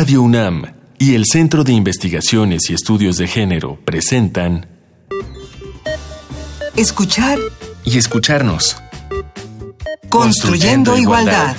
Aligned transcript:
Radio 0.00 0.22
UNAM 0.22 0.64
y 0.98 1.14
el 1.14 1.26
Centro 1.26 1.62
de 1.62 1.74
Investigaciones 1.74 2.70
y 2.70 2.72
Estudios 2.72 3.18
de 3.18 3.28
Género 3.28 3.78
presentan 3.84 4.66
Escuchar 6.74 7.38
y 7.84 7.98
escucharnos. 7.98 8.78
Construyendo, 10.08 10.96
igualdad. 10.96 11.54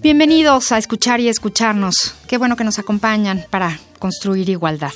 Bienvenidos 0.00 0.70
a 0.70 0.78
escuchar 0.78 1.18
y 1.18 1.26
escucharnos. 1.26 2.14
Qué 2.28 2.38
bueno 2.38 2.54
que 2.54 2.62
nos 2.62 2.78
acompañan 2.78 3.44
para 3.50 3.76
construir 3.98 4.48
igualdad. 4.48 4.92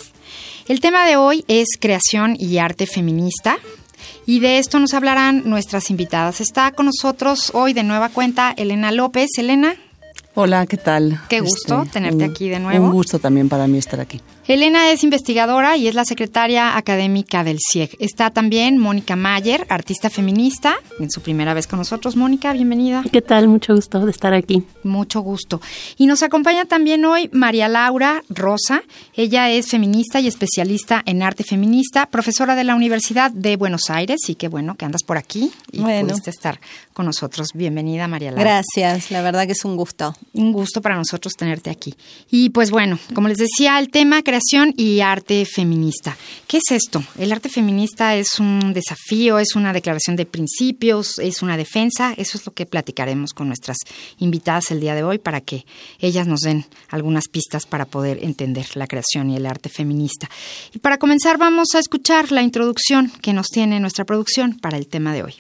El 0.69 0.79
tema 0.79 1.05
de 1.05 1.17
hoy 1.17 1.45
es 1.49 1.71
creación 1.81 2.37
y 2.39 2.59
arte 2.59 2.87
feminista. 2.87 3.59
Y 4.25 4.39
de 4.39 4.59
esto 4.59 4.79
nos 4.79 4.95
hablarán 4.95 5.43
nuestras 5.51 5.91
invitadas. 5.91 6.41
Está 6.41 6.71
con 6.71 6.87
nosotros 6.87 7.51
hoy 7.55 7.73
de 7.73 7.83
nueva 7.83 8.09
cuenta 8.09 8.55
Elena 8.57 8.93
López. 8.93 9.31
Elena. 9.37 9.75
Hola, 10.43 10.65
¿qué 10.65 10.79
tal? 10.79 11.21
Qué 11.29 11.41
gusto 11.41 11.83
Este, 11.83 11.93
tenerte 11.93 12.25
un- 12.25 12.31
aquí 12.31 12.49
de 12.49 12.59
nuevo. 12.61 12.83
Un 12.87 12.93
gusto 12.93 13.19
también 13.19 13.51
para 13.51 13.67
mí 13.67 13.77
estar 13.77 14.01
aquí. 14.01 14.23
Elena 14.49 14.91
es 14.91 15.05
investigadora 15.05 15.77
y 15.77 15.87
es 15.87 15.95
la 15.95 16.05
secretaria 16.07 16.77
académica 16.79 17.45
del 17.45 17.59
CIEG. 17.61 17.97
Está 18.01 18.31
también 18.31 18.79
Mónica 18.79 19.15
Mayer, 19.15 19.65
artista 19.69 20.09
feminista, 20.11 20.75
en 20.99 21.09
su 21.11 21.21
primera 21.21 21.53
vez 21.55 21.67
con 21.69 21.79
nosotros. 21.79 22.17
Mónica, 22.17 22.53
bienvenida. 22.55 23.05
¿Qué 23.13 23.21
tal? 23.23 23.47
Mucho 23.49 23.75
gusto 23.77 24.05
de 24.05 24.11
estar 24.11 24.33
aquí. 24.35 24.65
Mucho 24.83 25.21
gusto. 25.21 25.61
Y 25.99 26.07
nos 26.07 26.23
acompaña 26.25 26.65
también 26.65 27.05
hoy 27.05 27.29
María 27.33 27.69
Laura 27.69 28.23
Rosa. 28.31 28.83
Ella 29.15 29.51
es 29.51 29.69
feminista 29.69 30.19
y 30.21 30.27
especialista 30.27 31.03
en 31.07 31.23
arte 31.23 31.45
feminista, 31.45 32.07
profesora 32.07 32.57
de 32.57 32.65
la 32.65 32.75
Universidad 32.75 33.31
de 33.31 33.57
Buenos 33.57 33.91
Aires. 33.91 34.19
Y 34.29 34.35
qué 34.37 34.49
bueno 34.49 34.75
que 34.75 34.87
andas 34.87 35.03
por 35.05 35.17
aquí 35.19 35.53
y 35.71 35.81
Bueno. 35.81 36.09
pudiste 36.09 36.31
estar 36.31 36.59
con 36.93 37.07
nosotros. 37.07 37.51
Bienvenida, 37.55 38.09
María 38.09 38.31
Laura. 38.33 38.43
Gracias, 38.43 39.13
la 39.13 39.23
verdad 39.23 39.47
que 39.47 39.53
es 39.53 39.65
un 39.65 39.77
gusto. 39.77 40.13
Un 40.33 40.53
gusto 40.53 40.81
para 40.81 40.97
nosotros 40.97 41.35
tenerte 41.35 41.71
aquí. 41.71 41.95
Y 42.31 42.51
pues 42.51 42.71
bueno, 42.71 43.01
como 43.15 43.27
les 43.27 43.39
decía, 43.39 43.81
el 43.81 43.91
tema 43.91 44.23
creación 44.23 44.73
y 44.77 45.01
arte 45.01 45.45
feminista. 45.45 46.17
¿Qué 46.47 46.59
es 46.59 46.71
esto? 46.71 47.03
El 47.19 47.33
arte 47.33 47.49
feminista 47.49 48.15
es 48.15 48.39
un 48.39 48.73
desafío, 48.73 49.41
es 49.41 49.57
una 49.57 49.73
declaración 49.73 50.15
de 50.15 50.27
principios, 50.27 51.19
es 51.19 51.43
una 51.43 51.57
defensa. 51.57 52.15
Eso 52.17 52.39
es 52.39 52.47
lo 52.47 52.53
que 52.53 52.65
platicaremos 52.65 53.33
con 53.33 53.49
nuestras 53.49 53.79
invitadas 54.19 54.71
el 54.71 54.81
día 54.81 54.95
de 54.95 55.03
hoy 55.03 55.19
para 55.19 55.41
que 55.41 55.67
ellas 55.99 56.29
nos 56.29 56.41
den 56.41 56.65
algunas 56.91 57.27
pistas 57.27 57.67
para 57.67 57.85
poder 57.85 58.23
entender 58.23 58.67
la 58.75 58.87
creación 58.87 59.31
y 59.31 59.37
el 59.37 59.47
arte 59.47 59.69
feminista. 59.69 60.31
Y 60.73 60.79
para 60.79 60.99
comenzar 60.99 61.39
vamos 61.39 61.75
a 61.75 61.81
escuchar 61.81 62.31
la 62.31 62.43
introducción 62.43 63.11
que 63.21 63.33
nos 63.33 63.49
tiene 63.49 63.81
nuestra 63.81 64.05
producción 64.05 64.59
para 64.59 64.79
el 64.79 64.87
tema 64.87 65.13
de 65.13 65.25
hoy. 65.25 65.35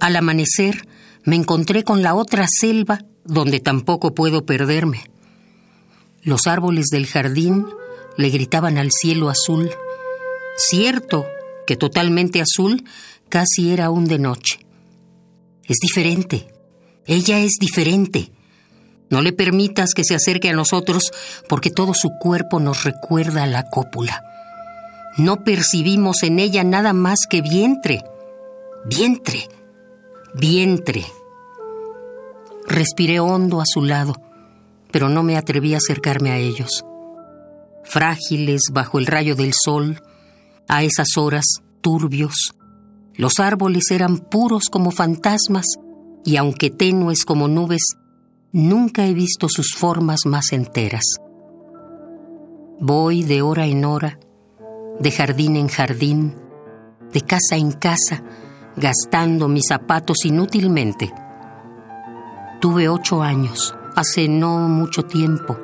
Al 0.00 0.16
amanecer 0.16 0.86
me 1.24 1.36
encontré 1.36 1.84
con 1.84 2.02
la 2.02 2.14
otra 2.14 2.46
selva 2.48 3.04
donde 3.24 3.60
tampoco 3.60 4.14
puedo 4.14 4.46
perderme. 4.46 5.04
Los 6.22 6.46
árboles 6.46 6.86
del 6.86 7.06
jardín 7.06 7.66
le 8.16 8.30
gritaban 8.30 8.78
al 8.78 8.90
cielo 8.90 9.28
azul. 9.28 9.70
Cierto 10.56 11.26
que 11.66 11.76
totalmente 11.76 12.40
azul 12.40 12.84
casi 13.28 13.72
era 13.72 13.86
aún 13.86 14.06
de 14.06 14.18
noche. 14.18 14.60
Es 15.64 15.76
diferente. 15.82 16.48
Ella 17.06 17.40
es 17.40 17.56
diferente. 17.60 18.32
No 19.10 19.20
le 19.20 19.32
permitas 19.32 19.94
que 19.94 20.04
se 20.04 20.14
acerque 20.14 20.50
a 20.50 20.54
nosotros 20.54 21.12
porque 21.48 21.70
todo 21.70 21.94
su 21.94 22.10
cuerpo 22.18 22.60
nos 22.60 22.84
recuerda 22.84 23.42
a 23.42 23.46
la 23.46 23.64
cópula. 23.64 24.22
No 25.16 25.44
percibimos 25.44 26.22
en 26.22 26.38
ella 26.38 26.64
nada 26.64 26.92
más 26.92 27.20
que 27.28 27.42
vientre. 27.42 28.02
Vientre 28.86 29.48
vientre. 30.34 31.04
Respiré 32.66 33.20
hondo 33.20 33.60
a 33.60 33.64
su 33.66 33.82
lado, 33.82 34.14
pero 34.90 35.08
no 35.08 35.22
me 35.22 35.36
atreví 35.36 35.74
a 35.74 35.78
acercarme 35.78 36.30
a 36.30 36.38
ellos. 36.38 36.84
Frágiles 37.84 38.62
bajo 38.72 38.98
el 38.98 39.06
rayo 39.06 39.34
del 39.34 39.52
sol, 39.54 40.02
a 40.68 40.82
esas 40.82 41.16
horas 41.16 41.46
turbios, 41.80 42.52
los 43.18 43.40
árboles 43.40 43.90
eran 43.90 44.18
puros 44.18 44.68
como 44.70 44.92
fantasmas 44.92 45.64
y 46.24 46.36
aunque 46.36 46.70
tenues 46.70 47.24
como 47.24 47.48
nubes, 47.48 47.82
nunca 48.52 49.06
he 49.06 49.12
visto 49.12 49.48
sus 49.48 49.74
formas 49.74 50.20
más 50.24 50.52
enteras. 50.52 51.02
Voy 52.78 53.24
de 53.24 53.42
hora 53.42 53.66
en 53.66 53.84
hora, 53.84 54.20
de 55.00 55.10
jardín 55.10 55.56
en 55.56 55.66
jardín, 55.66 56.36
de 57.12 57.20
casa 57.22 57.56
en 57.56 57.72
casa, 57.72 58.22
gastando 58.78 59.48
mis 59.48 59.66
zapatos 59.68 60.24
inútilmente. 60.24 61.12
Tuve 62.60 62.88
ocho 62.88 63.22
años, 63.22 63.74
hace 63.94 64.28
no 64.28 64.68
mucho 64.68 65.04
tiempo, 65.04 65.58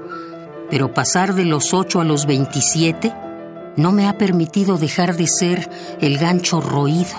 pero 0.71 0.93
pasar 0.93 1.35
de 1.35 1.45
los 1.45 1.75
ocho 1.75 2.01
a 2.01 2.05
los 2.05 2.27
veintisiete 2.27 3.13
no 3.77 3.93
me 3.93 4.09
ha 4.09 4.19
permitido 4.19 4.79
dejar 4.79 5.17
de 5.17 5.27
ser 5.27 5.69
el 6.01 6.19
gancho 6.19 6.61
roído. 6.61 7.17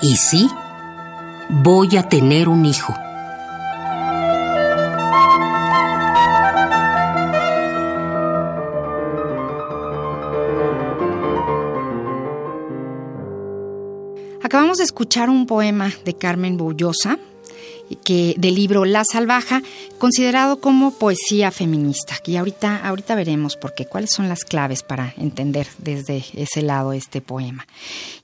Y 0.00 0.16
sí, 0.16 0.50
voy 1.48 1.96
a 1.96 2.08
tener 2.08 2.48
un 2.48 2.66
hijo. 2.66 2.94
Escuchar 14.80 15.30
un 15.30 15.46
poema 15.46 15.92
de 16.04 16.14
Carmen 16.14 16.56
Bullosa, 16.56 17.18
que 18.04 18.34
del 18.38 18.54
libro 18.54 18.84
La 18.84 19.04
Salvaja, 19.04 19.62
considerado 19.98 20.60
como 20.60 20.92
poesía 20.92 21.50
feminista. 21.50 22.16
Y 22.26 22.36
ahorita, 22.36 22.76
ahorita 22.78 23.14
veremos 23.14 23.56
por 23.56 23.74
qué, 23.74 23.86
cuáles 23.86 24.10
son 24.10 24.28
las 24.28 24.44
claves 24.44 24.82
para 24.82 25.14
entender 25.16 25.66
desde 25.78 26.24
ese 26.34 26.62
lado 26.62 26.92
este 26.92 27.20
poema. 27.20 27.66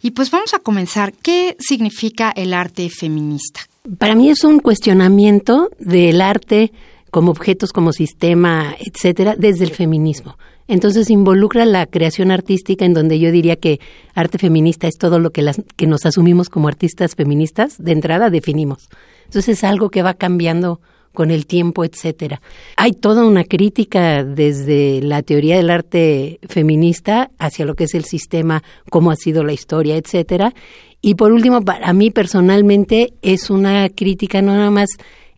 Y 0.02 0.12
pues 0.12 0.30
vamos 0.30 0.54
a 0.54 0.58
comenzar. 0.58 1.12
¿Qué 1.12 1.56
significa 1.58 2.32
el 2.34 2.54
arte 2.54 2.88
feminista? 2.90 3.60
Para 3.98 4.14
mí 4.14 4.30
es 4.30 4.44
un 4.44 4.60
cuestionamiento 4.60 5.70
del 5.78 6.20
arte 6.20 6.72
como 7.10 7.30
objetos, 7.30 7.72
como 7.72 7.92
sistema, 7.92 8.76
etcétera, 8.78 9.34
desde 9.36 9.64
el 9.64 9.72
feminismo. 9.72 10.36
Entonces 10.70 11.10
involucra 11.10 11.64
la 11.66 11.84
creación 11.86 12.30
artística 12.30 12.84
en 12.84 12.94
donde 12.94 13.18
yo 13.18 13.32
diría 13.32 13.56
que 13.56 13.80
arte 14.14 14.38
feminista 14.38 14.86
es 14.86 14.98
todo 14.98 15.18
lo 15.18 15.30
que, 15.30 15.42
las, 15.42 15.60
que 15.74 15.88
nos 15.88 16.06
asumimos 16.06 16.48
como 16.48 16.68
artistas 16.68 17.16
feministas, 17.16 17.74
de 17.82 17.90
entrada 17.90 18.30
definimos. 18.30 18.88
Entonces 19.24 19.58
es 19.58 19.64
algo 19.64 19.90
que 19.90 20.02
va 20.02 20.14
cambiando 20.14 20.80
con 21.12 21.32
el 21.32 21.46
tiempo, 21.46 21.84
etcétera. 21.84 22.40
Hay 22.76 22.92
toda 22.92 23.24
una 23.26 23.42
crítica 23.42 24.22
desde 24.22 25.02
la 25.02 25.22
teoría 25.22 25.56
del 25.56 25.70
arte 25.70 26.38
feminista 26.48 27.32
hacia 27.40 27.64
lo 27.64 27.74
que 27.74 27.84
es 27.84 27.94
el 27.96 28.04
sistema, 28.04 28.62
cómo 28.90 29.10
ha 29.10 29.16
sido 29.16 29.42
la 29.42 29.52
historia, 29.52 29.96
etcétera. 29.96 30.54
Y 31.02 31.16
por 31.16 31.32
último, 31.32 31.62
para 31.62 31.92
mí 31.92 32.12
personalmente 32.12 33.14
es 33.22 33.50
una 33.50 33.88
crítica 33.88 34.40
no 34.40 34.54
nada 34.54 34.70
más 34.70 34.90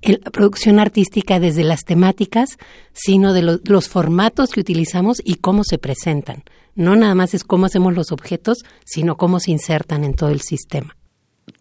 la 0.03 0.31
producción 0.31 0.79
artística 0.79 1.39
desde 1.39 1.65
las 1.65 1.85
temáticas, 1.85 2.59
sino 2.93 3.33
de 3.33 3.43
lo, 3.43 3.61
los 3.65 3.89
formatos 3.89 4.51
que 4.51 4.61
utilizamos 4.61 5.23
y 5.25 5.37
cómo 5.37 5.63
se 5.65 5.79
presentan. 5.79 6.43
No 6.75 6.97
nada 6.97 7.15
más 7.15 7.35
es 7.35 7.45
cómo 7.45 7.67
hacemos 7.67 7.95
los 7.95 8.13
objetos, 8.13 8.59
sino 8.85 9.17
cómo 9.17 9.41
se 9.41 9.51
insertan 9.51 10.05
en 10.05 10.15
todo 10.15 10.31
el 10.31 10.41
sistema. 10.41 10.97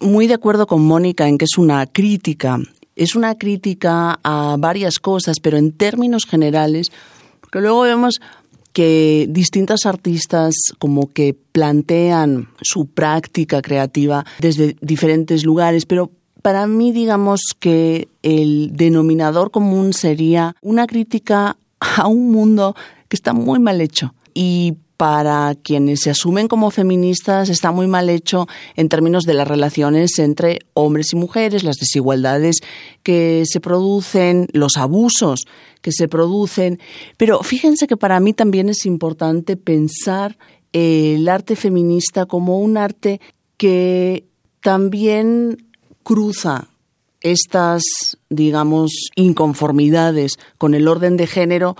Muy 0.00 0.26
de 0.26 0.34
acuerdo 0.34 0.66
con 0.66 0.82
Mónica 0.82 1.28
en 1.28 1.38
que 1.38 1.44
es 1.44 1.58
una 1.58 1.86
crítica. 1.86 2.58
Es 2.96 3.14
una 3.14 3.36
crítica 3.36 4.18
a 4.22 4.56
varias 4.58 4.98
cosas, 4.98 5.38
pero 5.40 5.56
en 5.56 5.72
términos 5.72 6.24
generales, 6.24 6.88
porque 7.40 7.60
luego 7.60 7.82
vemos 7.82 8.20
que 8.72 9.26
distintas 9.28 9.86
artistas 9.86 10.54
como 10.78 11.10
que 11.10 11.34
plantean 11.34 12.48
su 12.62 12.86
práctica 12.86 13.60
creativa 13.60 14.24
desde 14.40 14.76
diferentes 14.80 15.44
lugares, 15.44 15.84
pero 15.84 16.10
para 16.42 16.66
mí 16.66 16.92
digamos 16.92 17.40
que 17.58 18.08
el 18.22 18.70
denominador 18.74 19.50
común 19.50 19.92
sería 19.92 20.56
una 20.60 20.86
crítica 20.86 21.56
a 21.78 22.06
un 22.06 22.30
mundo 22.30 22.74
que 23.08 23.16
está 23.16 23.32
muy 23.32 23.58
mal 23.58 23.80
hecho 23.80 24.14
y 24.34 24.76
para 25.02 25.56
quienes 25.56 26.00
se 26.00 26.10
asumen 26.10 26.46
como 26.46 26.70
feministas 26.70 27.48
está 27.48 27.72
muy 27.72 27.88
mal 27.88 28.08
hecho 28.08 28.46
en 28.76 28.88
términos 28.88 29.24
de 29.24 29.34
las 29.34 29.48
relaciones 29.48 30.16
entre 30.20 30.60
hombres 30.74 31.12
y 31.12 31.16
mujeres, 31.16 31.64
las 31.64 31.78
desigualdades 31.78 32.58
que 33.02 33.42
se 33.46 33.60
producen, 33.60 34.46
los 34.52 34.76
abusos 34.76 35.46
que 35.80 35.90
se 35.90 36.06
producen. 36.06 36.78
Pero 37.16 37.42
fíjense 37.42 37.88
que 37.88 37.96
para 37.96 38.20
mí 38.20 38.32
también 38.32 38.68
es 38.68 38.86
importante 38.86 39.56
pensar 39.56 40.38
el 40.72 41.28
arte 41.28 41.56
feminista 41.56 42.26
como 42.26 42.60
un 42.60 42.76
arte 42.76 43.20
que 43.56 44.24
también 44.60 45.71
cruza 46.02 46.68
estas, 47.20 47.82
digamos, 48.28 48.90
inconformidades 49.14 50.38
con 50.58 50.74
el 50.74 50.88
orden 50.88 51.16
de 51.16 51.26
género 51.26 51.76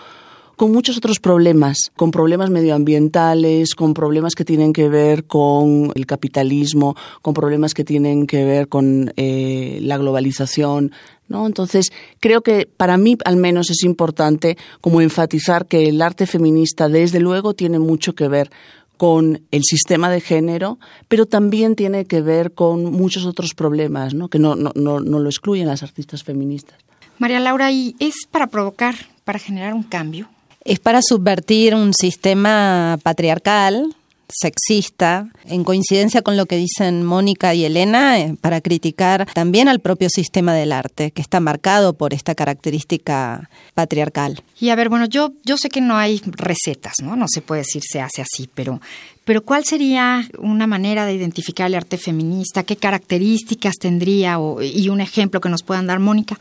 con 0.57 0.71
muchos 0.71 0.97
otros 0.97 1.19
problemas, 1.19 1.91
con 1.97 2.13
problemas 2.13 2.51
medioambientales, 2.51 3.75
con 3.75 3.95
problemas 3.95 4.35
que 4.35 4.45
tienen 4.45 4.73
que 4.73 4.89
ver 4.89 5.25
con 5.25 5.91
el 5.95 6.07
capitalismo, 6.07 6.95
con 7.21 7.35
problemas 7.35 7.75
que 7.75 7.83
tienen 7.83 8.29
que 8.29 8.45
ver 8.45 8.69
con 8.69 9.13
eh, 9.17 9.81
la 9.83 9.99
globalización, 9.99 10.93
¿No? 11.29 11.47
Entonces, 11.47 11.93
creo 12.21 12.43
que 12.43 12.69
para 12.77 12.99
mí 12.99 13.17
al 13.25 13.37
menos 13.37 13.71
es 13.71 13.85
importante 13.85 14.59
como 14.83 15.01
enfatizar 15.01 15.67
que 15.67 15.89
el 15.89 16.03
arte 16.03 16.27
feminista 16.27 16.89
desde 16.89 17.21
luego 17.21 17.55
tiene 17.55 17.79
mucho 17.79 18.15
que 18.15 18.29
ver 18.29 18.51
con 18.97 19.43
el 19.51 19.63
sistema 19.65 20.11
de 20.11 20.21
género, 20.21 20.79
pero 21.09 21.27
también 21.27 21.75
tiene 21.75 22.05
que 22.05 22.21
ver 22.21 22.53
con 22.53 22.85
muchos 22.85 23.25
otros 23.25 23.55
problemas, 23.55 24.15
¿no? 24.15 24.29
que 24.29 24.39
no, 24.39 24.55
no, 24.55 24.73
no, 24.75 25.01
no 25.01 25.19
lo 25.19 25.29
excluyen 25.29 25.67
las 25.67 25.83
artistas 25.83 26.23
feministas. 26.23 26.79
María 27.19 27.41
Laura, 27.41 27.71
¿y 27.71 27.95
es 27.99 28.27
para 28.31 28.47
provocar, 28.47 28.95
para 29.25 29.39
generar 29.39 29.75
un 29.75 29.83
cambio? 29.83 30.29
Es 30.65 30.79
para 30.79 31.01
subvertir 31.03 31.75
un 31.75 31.93
sistema 31.95 32.99
patriarcal 33.03 33.95
sexista, 34.29 35.29
en 35.45 35.65
coincidencia 35.65 36.23
con 36.23 36.37
lo 36.37 36.47
que 36.47 36.57
dicen 36.57 37.05
Mónica 37.05 37.55
y 37.55 37.65
Elena, 37.65 38.19
eh, 38.19 38.37
para 38.41 38.61
criticar 38.61 39.27
también 39.33 39.69
al 39.69 39.81
propio 39.81 40.09
sistema 40.09 40.55
del 40.55 40.73
arte, 40.73 41.11
que 41.11 41.23
está 41.23 41.41
marcado 41.41 41.95
por 41.95 42.15
esta 42.15 42.35
característica 42.35 43.51
patriarcal. 43.75 44.43
Y 44.59 44.71
a 44.71 44.77
ver, 44.77 44.89
bueno, 44.89 45.07
yo, 45.07 45.33
yo 45.45 45.57
sé 45.57 45.69
que 45.69 45.81
no 45.81 45.97
hay 45.97 46.21
recetas, 46.25 46.95
¿no? 47.03 47.17
No 47.17 47.27
se 47.29 47.43
puede 47.43 47.63
decir 47.63 47.83
se 47.87 48.01
hace 48.01 48.23
así, 48.23 48.49
pero, 48.55 48.81
pero 49.25 49.43
¿cuál 49.43 49.65
sería 49.65 50.27
una 50.39 50.67
manera 50.67 51.07
de 51.07 51.15
identificar 51.15 51.67
el 51.67 51.75
arte 51.75 51.99
feminista? 51.99 52.63
¿Qué 52.63 52.77
características 52.77 53.75
tendría? 53.81 54.39
y 54.63 54.89
un 54.89 55.01
ejemplo 55.01 55.41
que 55.41 55.49
nos 55.49 55.63
puedan 55.63 55.87
dar, 55.87 55.99
Mónica. 55.99 56.39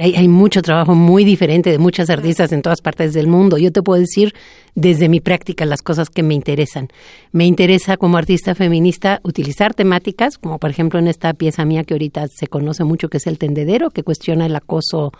Hay, 0.00 0.28
mucho 0.28 0.62
trabajo 0.62 0.94
muy 0.94 1.24
diferente 1.24 1.72
de 1.72 1.78
muchas 1.78 2.08
artistas 2.08 2.52
en 2.52 2.62
todas 2.62 2.80
partes 2.80 3.12
del 3.12 3.26
mundo. 3.26 3.58
Yo 3.58 3.72
te 3.72 3.82
puedo 3.82 4.00
decir 4.00 4.32
desde 4.76 5.08
mi 5.08 5.20
práctica 5.20 5.66
las 5.66 5.82
cosas 5.82 6.08
que 6.08 6.22
me 6.22 6.34
interesan. 6.34 6.88
Me 7.32 7.46
interesa 7.46 7.96
como 7.96 8.16
artista 8.16 8.54
feminista 8.54 9.20
utilizar 9.24 9.74
temáticas, 9.74 10.38
como 10.38 10.58
por 10.58 10.70
ejemplo 10.70 11.00
en 11.00 11.08
esta 11.08 11.34
pieza 11.34 11.64
mía 11.64 11.82
que 11.82 11.94
ahorita 11.94 12.28
se 12.28 12.46
conoce 12.46 12.84
mucho, 12.84 13.08
que 13.08 13.16
es 13.16 13.26
El 13.26 13.38
Tendedero, 13.38 13.90
que 13.90 14.04
cuestiona 14.04 14.46
el 14.46 14.54
acoso 14.54 15.12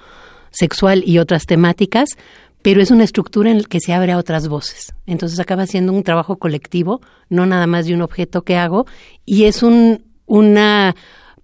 sexual 0.51 1.03
y 1.05 1.19
otras 1.19 1.47
temáticas, 1.47 2.11
pero 2.63 2.81
es 2.81 2.93
una 2.93 3.05
estructura 3.05 3.51
en 3.51 3.63
la 3.63 3.69
que 3.69 3.81
se 3.81 3.95
abre 3.95 4.13
a 4.13 4.19
otras 4.19 4.47
voces. 4.47 4.95
Entonces 5.07 5.41
acaba 5.41 5.67
siendo 5.67 5.93
un 5.93 6.05
trabajo 6.05 6.37
colectivo, 6.37 7.01
no 7.29 7.47
nada 7.47 7.67
más 7.67 7.87
de 7.87 7.95
un 7.95 8.03
objeto 8.03 8.43
que 8.43 8.57
hago, 8.57 8.87
y 9.25 9.45
es 9.45 9.65
un, 9.65 10.05
una 10.27 10.95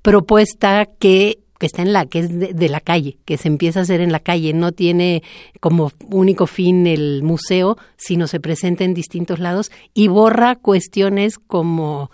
propuesta 0.03 0.87
que 0.87 1.44
que 1.59 1.67
está 1.67 1.83
en 1.83 1.93
la, 1.93 2.06
que 2.06 2.21
es 2.21 2.39
de, 2.39 2.69
la 2.69 2.81
calle, 2.81 3.17
que 3.25 3.37
se 3.37 3.49
empieza 3.49 3.81
a 3.81 3.83
hacer 3.83 4.01
en 4.01 4.12
la 4.12 4.21
calle, 4.21 4.53
no 4.53 4.73
tiene 4.73 5.23
como 5.61 5.93
único 6.11 6.47
fin 6.47 6.87
el 6.87 7.23
museo, 7.23 7.77
sino 7.97 8.27
se 8.27 8.41
presenta 8.41 8.85
en 8.85 8.95
distintos 8.95 9.39
lados 9.39 9.71
y 9.95 10.09
borra 10.09 10.56
cuestiones 10.56 11.39
como 11.39 12.11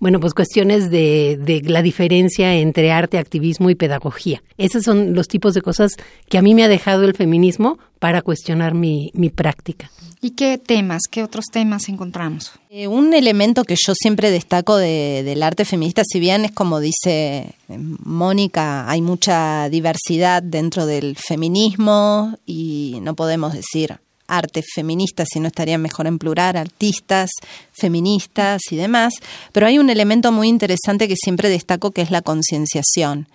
bueno, 0.00 0.20
pues 0.20 0.34
cuestiones 0.34 0.90
de, 0.90 1.38
de, 1.40 1.62
la 1.62 1.82
diferencia 1.82 2.54
entre 2.54 2.92
arte, 2.92 3.18
activismo 3.18 3.70
y 3.70 3.74
pedagogía. 3.74 4.42
Esos 4.56 4.84
son 4.84 5.14
los 5.14 5.28
tipos 5.28 5.54
de 5.54 5.62
cosas 5.62 5.92
que 6.28 6.38
a 6.38 6.42
mí 6.42 6.54
me 6.54 6.64
ha 6.64 6.68
dejado 6.68 7.04
el 7.04 7.14
feminismo 7.14 7.78
para 7.98 8.22
cuestionar 8.22 8.74
mi, 8.74 9.10
mi 9.14 9.30
práctica. 9.30 9.90
¿Y 10.20 10.30
qué 10.30 10.58
temas, 10.58 11.02
qué 11.10 11.22
otros 11.22 11.46
temas 11.52 11.88
encontramos? 11.88 12.52
Eh, 12.70 12.88
un 12.88 13.14
elemento 13.14 13.64
que 13.64 13.76
yo 13.76 13.94
siempre 13.94 14.30
destaco 14.30 14.76
del 14.76 15.42
arte 15.42 15.64
feminista, 15.64 16.02
si 16.04 16.18
bien 16.18 16.44
es 16.44 16.52
como 16.52 16.80
dice 16.80 17.54
eh, 17.68 17.78
Mónica, 17.78 18.90
hay 18.90 19.00
mucha 19.00 19.68
diversidad 19.68 20.42
dentro 20.42 20.86
del 20.86 21.16
feminismo 21.16 22.36
y 22.46 22.98
no 23.02 23.14
podemos 23.14 23.52
decir 23.52 24.00
arte 24.28 24.62
feminista, 24.62 25.24
si 25.26 25.40
no 25.40 25.48
estaría 25.48 25.78
mejor 25.78 26.06
en 26.06 26.18
plural, 26.18 26.56
artistas, 26.56 27.30
feministas 27.72 28.60
y 28.70 28.76
demás, 28.76 29.14
pero 29.52 29.66
hay 29.66 29.78
un 29.78 29.90
elemento 29.90 30.30
muy 30.30 30.48
interesante 30.48 31.08
que 31.08 31.16
siempre 31.16 31.48
destaco 31.48 31.90
que 31.90 32.02
es 32.02 32.10
la 32.10 32.22
concienciación 32.22 33.26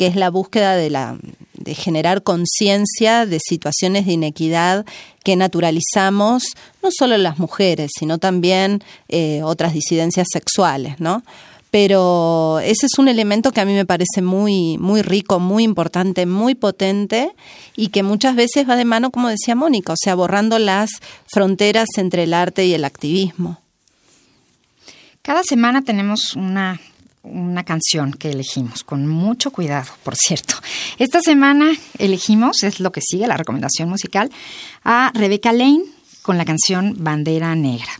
que 0.00 0.06
es 0.06 0.16
la 0.16 0.30
búsqueda 0.30 0.76
de, 0.76 0.88
la, 0.88 1.18
de 1.52 1.74
generar 1.74 2.22
conciencia 2.22 3.26
de 3.26 3.38
situaciones 3.38 4.06
de 4.06 4.14
inequidad 4.14 4.86
que 5.22 5.36
naturalizamos 5.36 6.42
no 6.82 6.88
solo 6.90 7.18
las 7.18 7.38
mujeres, 7.38 7.90
sino 7.98 8.16
también 8.16 8.82
eh, 9.10 9.42
otras 9.42 9.74
disidencias 9.74 10.26
sexuales, 10.32 11.00
¿no? 11.00 11.22
Pero 11.70 12.58
ese 12.60 12.86
es 12.86 12.98
un 12.98 13.08
elemento 13.08 13.52
que 13.52 13.60
a 13.60 13.64
mí 13.64 13.74
me 13.74 13.86
parece 13.86 14.22
muy, 14.22 14.76
muy 14.78 15.02
rico, 15.02 15.38
muy 15.38 15.62
importante, 15.62 16.26
muy 16.26 16.54
potente 16.54 17.30
y 17.76 17.88
que 17.88 18.02
muchas 18.02 18.34
veces 18.34 18.68
va 18.68 18.76
de 18.76 18.84
mano, 18.84 19.10
como 19.10 19.28
decía 19.28 19.54
Mónica, 19.54 19.92
o 19.92 19.96
sea, 19.96 20.14
borrando 20.14 20.58
las 20.58 20.90
fronteras 21.32 21.86
entre 21.96 22.24
el 22.24 22.34
arte 22.34 22.66
y 22.66 22.74
el 22.74 22.84
activismo. 22.84 23.60
Cada 25.22 25.42
semana 25.44 25.82
tenemos 25.82 26.34
una 26.34 26.80
una 27.22 27.64
canción 27.64 28.12
que 28.12 28.30
elegimos, 28.30 28.82
con 28.84 29.06
mucho 29.06 29.50
cuidado, 29.50 29.90
por 30.02 30.16
cierto. 30.16 30.54
Esta 30.98 31.20
semana 31.20 31.72
elegimos, 31.98 32.62
es 32.62 32.80
lo 32.80 32.92
que 32.92 33.00
sigue, 33.02 33.26
la 33.26 33.36
recomendación 33.36 33.88
musical, 33.88 34.30
a 34.84 35.10
Rebecca 35.14 35.52
Lane 35.52 35.82
con 36.22 36.38
la 36.38 36.44
canción 36.44 36.96
Bandera 36.98 37.54
Negra. 37.54 37.90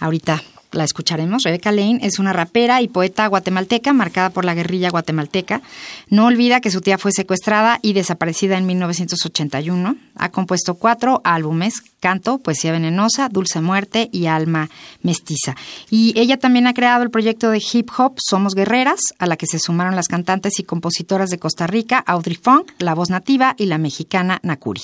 Ahorita 0.00 0.42
la 0.76 0.84
escucharemos. 0.84 1.42
Rebecca 1.44 1.72
Lane 1.72 2.00
es 2.02 2.18
una 2.18 2.32
rapera 2.32 2.82
y 2.82 2.88
poeta 2.88 3.26
guatemalteca 3.26 3.92
marcada 3.92 4.30
por 4.30 4.44
la 4.44 4.54
guerrilla 4.54 4.90
guatemalteca. 4.90 5.62
No 6.08 6.26
olvida 6.26 6.60
que 6.60 6.70
su 6.70 6.80
tía 6.80 6.98
fue 6.98 7.12
secuestrada 7.12 7.78
y 7.82 7.92
desaparecida 7.92 8.56
en 8.58 8.66
1981. 8.66 9.96
Ha 10.14 10.30
compuesto 10.30 10.74
cuatro 10.74 11.20
álbumes, 11.24 11.82
Canto, 12.00 12.38
Poesía 12.38 12.72
Venenosa, 12.72 13.28
Dulce 13.28 13.60
Muerte 13.60 14.08
y 14.12 14.26
Alma 14.26 14.68
Mestiza. 15.02 15.56
Y 15.90 16.12
ella 16.16 16.36
también 16.36 16.66
ha 16.66 16.74
creado 16.74 17.02
el 17.02 17.10
proyecto 17.10 17.50
de 17.50 17.62
hip 17.72 17.90
hop 17.96 18.14
Somos 18.18 18.54
Guerreras, 18.54 19.00
a 19.18 19.26
la 19.26 19.36
que 19.36 19.46
se 19.46 19.58
sumaron 19.58 19.96
las 19.96 20.08
cantantes 20.08 20.60
y 20.60 20.64
compositoras 20.64 21.30
de 21.30 21.38
Costa 21.38 21.66
Rica, 21.66 21.98
Audrey 22.06 22.36
Funk, 22.36 22.72
la 22.78 22.94
voz 22.94 23.10
nativa 23.10 23.54
y 23.58 23.66
la 23.66 23.78
mexicana 23.78 24.38
Nakuri. 24.42 24.82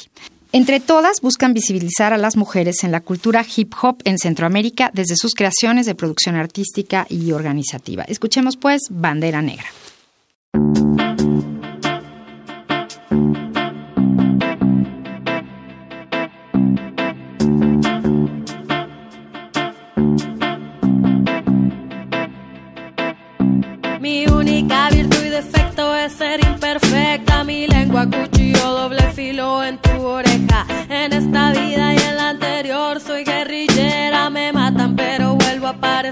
Entre 0.54 0.80
todas 0.80 1.22
buscan 1.22 1.54
visibilizar 1.54 2.12
a 2.12 2.18
las 2.18 2.36
mujeres 2.36 2.84
en 2.84 2.92
la 2.92 3.00
cultura 3.00 3.42
hip 3.56 3.72
hop 3.80 4.02
en 4.04 4.18
Centroamérica 4.18 4.90
desde 4.92 5.16
sus 5.16 5.32
creaciones 5.32 5.86
de 5.86 5.94
producción 5.94 6.36
artística 6.36 7.06
y 7.08 7.32
organizativa. 7.32 8.02
Escuchemos 8.02 8.58
pues 8.58 8.82
Bandera 8.90 9.40
Negra. 9.40 9.64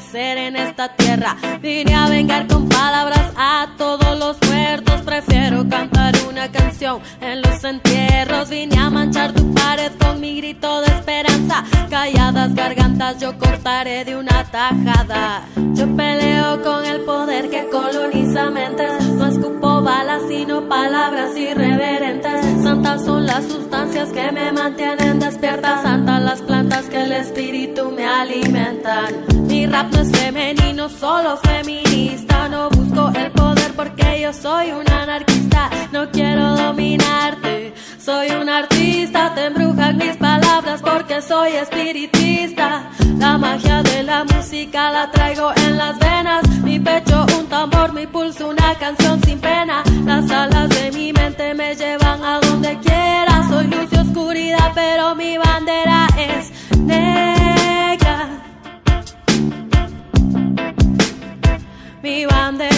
Aparecer 0.00 0.38
en 0.38 0.56
esta 0.56 0.88
tierra. 0.96 1.36
Vine 1.60 1.94
a 1.94 2.08
vengar 2.08 2.46
con 2.46 2.68
palabras 2.68 3.32
a 3.36 3.68
todos 3.76 4.18
los 4.18 4.36
muertos, 4.48 5.02
prefiero 5.02 5.68
cantar 5.68 6.14
una 6.28 6.50
canción 6.50 7.00
en 7.20 7.42
los 7.42 7.62
entierros. 7.62 8.48
Vine 8.48 8.78
a 8.78 8.88
manchar 8.88 9.32
tu 9.32 9.52
pared 9.52 9.92
con 10.00 10.20
mi 10.20 10.36
grito 10.36 10.80
de 10.80 10.86
esperanza. 10.86 11.64
Calladas 11.90 12.54
gargantas 12.54 13.20
yo 13.20 13.36
cortaré 13.38 14.04
de 14.04 14.16
una 14.16 14.44
tajada. 14.44 15.42
Yo 15.74 15.86
peleo 15.96 16.62
con 16.62 16.84
el 16.84 17.00
poder 17.02 17.50
que 17.50 17.68
coloniza 17.68 18.50
mentes, 18.50 19.02
no 19.06 19.26
escupo 19.26 19.82
balas 19.82 20.22
sino 20.28 20.66
palabras 20.68 21.36
irreverentes. 21.36 22.62
Santas 22.62 23.04
son 23.04 23.26
las 23.26 23.44
sustancias 23.44 24.10
que 24.10 24.32
me 24.32 24.52
mantienen 24.52 25.18
despierta, 25.18 25.82
santas 25.82 26.22
las 26.22 26.40
plantas 26.40 26.59
que 26.88 27.02
el 27.02 27.12
espíritu 27.12 27.90
me 27.90 28.06
alimentan. 28.06 29.24
Mi 29.46 29.66
rap 29.66 29.92
no 29.92 30.00
es 30.02 30.10
femenino, 30.10 30.88
solo 30.88 31.36
feminista. 31.38 32.48
No 32.48 32.70
busco 32.70 33.10
el 33.14 33.30
poder 33.32 33.72
porque 33.74 34.20
yo 34.22 34.32
soy 34.32 34.70
un 34.70 34.88
anarquista. 34.90 35.68
No 35.92 36.08
quiero 36.10 36.56
dominarte, 36.56 37.74
soy 37.98 38.30
un 38.30 38.48
artista. 38.48 39.34
Te 39.34 39.46
embrujan 39.46 39.98
mis 39.98 40.16
palabras 40.16 40.80
porque 40.80 41.20
soy 41.20 41.52
espiritista. 41.52 42.90
La 43.18 43.36
magia 43.36 43.82
de 43.82 44.02
la 44.04 44.24
música 44.24 44.90
la 44.92 45.10
traigo 45.10 45.52
en 45.56 45.76
las 45.76 45.98
venas. 45.98 46.48
Mi 46.62 46.78
pecho 46.78 47.26
un 47.38 47.46
tambor, 47.48 47.92
mi 47.92 48.06
pulso 48.06 48.48
una 48.48 48.74
canción 48.76 49.20
sin 49.24 49.40
pena. 49.40 49.82
Las 50.04 50.30
alas 50.30 50.68
de 50.68 50.92
mi 50.92 51.12
mente 51.12 51.52
me 51.52 51.74
llevan 51.74 52.22
a 52.24 52.38
donde 52.40 52.78
quiera. 52.78 53.46
Soy 53.48 53.66
luz 53.66 53.88
y 53.92 53.96
oscuridad, 53.96 54.72
pero 54.74 55.14
mi 55.16 55.36
bandera 55.36 56.06
es 56.16 56.59
negra. 56.86 58.28
Mi 62.02 62.26
bandera 62.26 62.69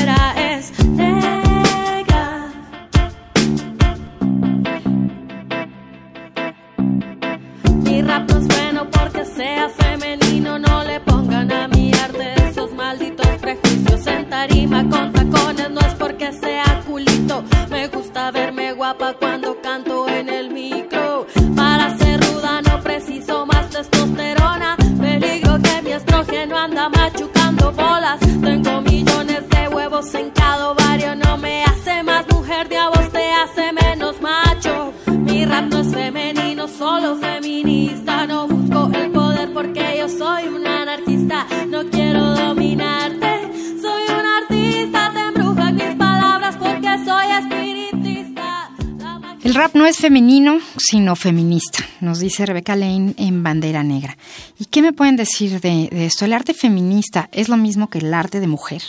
sino 50.93 51.17
feminista, 51.17 51.79
nos 52.03 52.19
dice 52.19 52.45
Rebeca 52.45 52.77
Lane 52.77 53.15
en 53.17 53.43
Bandera 53.43 53.83
Negra. 53.83 54.19
¿Y 54.59 54.67
qué 54.67 54.83
me 54.83 54.93
pueden 54.93 55.17
decir 55.17 55.59
de, 55.59 55.89
de 55.91 56.05
esto? 56.05 56.27
¿El 56.27 56.35
arte 56.35 56.53
feminista 56.53 57.31
es 57.33 57.49
lo 57.49 57.57
mismo 57.57 57.89
que 57.89 58.01
el 58.01 58.13
arte 58.13 58.41
de 58.41 58.47
mujer? 58.47 58.83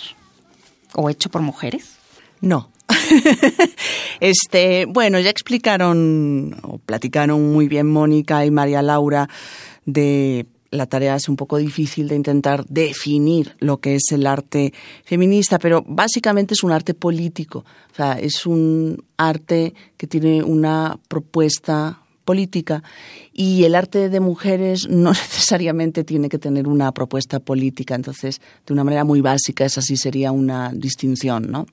¿O 0.95 1.09
hecho 1.09 1.29
por 1.29 1.41
mujeres? 1.41 1.95
No. 2.41 2.69
este, 4.19 4.85
bueno, 4.85 5.17
ya 5.21 5.29
explicaron 5.29 6.57
o 6.63 6.77
platicaron 6.79 7.53
muy 7.53 7.69
bien 7.69 7.89
Mónica 7.89 8.45
y 8.45 8.51
María 8.51 8.81
Laura 8.81 9.29
de 9.85 10.45
la 10.73 10.87
tarea 10.87 11.15
es 11.15 11.29
un 11.29 11.35
poco 11.35 11.57
difícil 11.57 12.07
de 12.07 12.15
intentar 12.15 12.65
definir 12.65 13.55
lo 13.59 13.77
que 13.77 13.95
es 13.95 14.11
el 14.11 14.25
arte 14.27 14.73
feminista, 15.05 15.59
pero 15.59 15.83
básicamente 15.87 16.53
es 16.55 16.63
un 16.63 16.71
arte 16.71 16.93
político. 16.93 17.59
O 17.91 17.95
sea, 17.95 18.13
es 18.13 18.45
un 18.45 19.03
arte 19.17 19.73
que 19.97 20.07
tiene 20.07 20.43
una 20.43 20.99
propuesta 21.07 21.99
política 22.25 22.83
y 23.33 23.65
el 23.65 23.75
arte 23.75 24.09
de 24.09 24.19
mujeres 24.19 24.87
no 24.89 25.11
necesariamente 25.11 26.03
tiene 26.03 26.29
que 26.29 26.39
tener 26.39 26.67
una 26.67 26.91
propuesta 26.91 27.39
política. 27.39 27.95
Entonces, 27.95 28.41
de 28.65 28.73
una 28.73 28.83
manera 28.83 29.03
muy 29.03 29.21
básica, 29.21 29.65
esa 29.65 29.81
sí 29.81 29.95
sería 29.95 30.31
una 30.31 30.71
distinción, 30.73 31.51
¿no? 31.51 31.67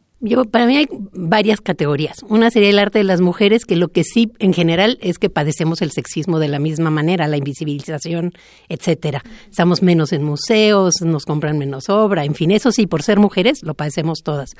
Para 0.50 0.66
mí 0.66 0.76
hay 0.76 0.86
varias 1.12 1.62
categorías. 1.62 2.18
Una 2.28 2.50
sería 2.50 2.68
el 2.68 2.78
arte 2.78 2.98
de 2.98 3.04
las 3.04 3.22
mujeres, 3.22 3.64
que 3.64 3.76
lo 3.76 3.88
que 3.88 4.04
sí 4.04 4.30
en 4.38 4.52
general 4.52 4.98
es 5.00 5.18
que 5.18 5.30
padecemos 5.30 5.80
el 5.80 5.92
sexismo 5.92 6.38
de 6.38 6.48
la 6.48 6.58
misma 6.58 6.90
manera, 6.90 7.26
la 7.26 7.38
invisibilización, 7.38 8.32
etcétera. 8.68 9.22
Estamos 9.48 9.82
menos 9.82 10.12
en 10.12 10.22
museos, 10.22 10.96
nos 11.02 11.24
compran 11.24 11.56
menos 11.56 11.88
obra, 11.88 12.26
en 12.26 12.34
fin, 12.34 12.50
eso 12.50 12.70
sí, 12.70 12.86
por 12.86 13.02
ser 13.02 13.18
mujeres 13.18 13.62
lo 13.62 13.72
padecemos 13.72 14.18
todas. 14.22 14.50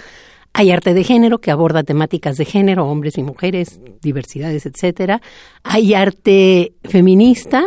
Hay 0.55 0.71
arte 0.71 0.95
de 0.95 1.05
género 1.05 1.38
que 1.38 1.50
aborda 1.50 1.83
temáticas 1.83 2.37
de 2.38 2.47
género, 2.47 2.87
hombres 2.87 3.19
y 3.19 3.23
mujeres, 3.23 3.81
diversidades, 4.00 4.64
etcétera. 4.64 5.21
Hay 5.62 5.93
arte 5.93 6.73
feminista, 6.85 7.67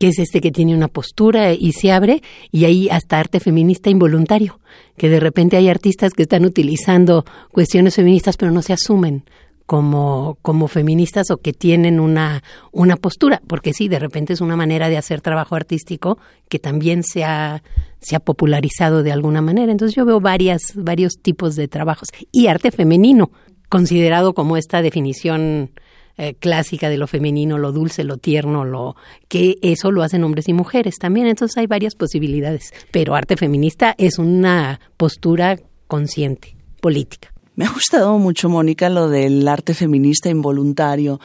que 0.00 0.08
es 0.08 0.18
este 0.18 0.40
que 0.40 0.50
tiene 0.50 0.74
una 0.74 0.88
postura 0.88 1.52
y 1.52 1.72
se 1.72 1.92
abre, 1.92 2.22
y 2.50 2.64
hay 2.64 2.88
hasta 2.88 3.20
arte 3.20 3.38
feminista 3.38 3.90
involuntario, 3.90 4.58
que 4.96 5.10
de 5.10 5.20
repente 5.20 5.58
hay 5.58 5.68
artistas 5.68 6.14
que 6.14 6.22
están 6.22 6.46
utilizando 6.46 7.26
cuestiones 7.52 7.96
feministas 7.96 8.38
pero 8.38 8.50
no 8.50 8.62
se 8.62 8.72
asumen 8.72 9.24
como, 9.66 10.38
como 10.40 10.68
feministas 10.68 11.30
o 11.30 11.36
que 11.36 11.52
tienen 11.52 12.00
una, 12.00 12.42
una 12.72 12.96
postura, 12.96 13.42
porque 13.46 13.74
sí, 13.74 13.88
de 13.88 13.98
repente 13.98 14.32
es 14.32 14.40
una 14.40 14.56
manera 14.56 14.88
de 14.88 14.96
hacer 14.96 15.20
trabajo 15.20 15.54
artístico 15.54 16.18
que 16.48 16.58
también 16.58 17.02
se 17.02 17.22
ha, 17.24 17.62
se 18.00 18.16
ha 18.16 18.20
popularizado 18.20 19.02
de 19.02 19.12
alguna 19.12 19.42
manera. 19.42 19.70
Entonces 19.70 19.94
yo 19.94 20.06
veo 20.06 20.18
varias, 20.18 20.62
varios 20.74 21.18
tipos 21.20 21.56
de 21.56 21.68
trabajos. 21.68 22.08
Y 22.32 22.46
arte 22.46 22.72
femenino, 22.72 23.30
considerado 23.68 24.32
como 24.32 24.56
esta 24.56 24.80
definición 24.80 25.70
eh, 26.22 26.34
clásica 26.38 26.90
de 26.90 26.98
lo 26.98 27.06
femenino, 27.06 27.56
lo 27.56 27.72
dulce, 27.72 28.04
lo 28.04 28.18
tierno, 28.18 28.66
lo 28.66 28.94
que 29.28 29.56
eso 29.62 29.90
lo 29.90 30.02
hacen 30.02 30.22
hombres 30.22 30.48
y 30.48 30.52
mujeres 30.52 30.98
también. 30.98 31.26
Entonces 31.26 31.56
hay 31.56 31.66
varias 31.66 31.94
posibilidades. 31.94 32.72
Pero 32.90 33.14
arte 33.14 33.38
feminista 33.38 33.94
es 33.96 34.18
una 34.18 34.80
postura 34.98 35.58
consciente, 35.86 36.56
política. 36.82 37.32
Me 37.56 37.64
ha 37.64 37.70
gustado 37.72 38.18
mucho, 38.18 38.48
Mónica, 38.50 38.90
lo 38.90 39.08
del 39.08 39.48
arte 39.48 39.72
feminista 39.72 40.28
involuntario, 40.28 41.20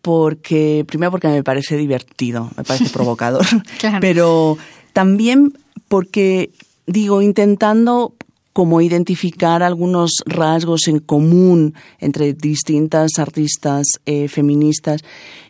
porque, 0.00 0.84
primero 0.88 1.10
porque 1.12 1.28
me 1.28 1.44
parece 1.44 1.76
divertido, 1.76 2.50
me 2.56 2.64
parece 2.64 2.90
provocador, 2.92 3.44
Claro. 3.78 3.98
pero 4.00 4.58
también 4.92 5.52
porque, 5.88 6.50
digo, 6.86 7.22
intentando 7.22 8.14
como 8.52 8.80
identificar 8.80 9.62
algunos 9.62 10.22
rasgos 10.26 10.88
en 10.88 10.98
común 10.98 11.74
entre 11.98 12.34
distintas 12.34 13.18
artistas 13.18 13.86
eh, 14.04 14.28
feministas, 14.28 15.02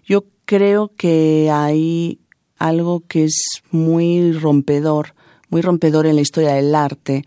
yo 0.04 0.25
creo 0.44 0.92
que 0.97 1.50
hay 1.52 2.21
algo 2.59 3.02
que 3.06 3.25
es 3.25 3.42
muy 3.71 4.32
rompedor, 4.32 5.14
muy 5.49 5.62
rompedor 5.62 6.06
en 6.06 6.16
la 6.16 6.23
historia 6.23 6.54
del 6.54 6.75
arte, 6.75 7.25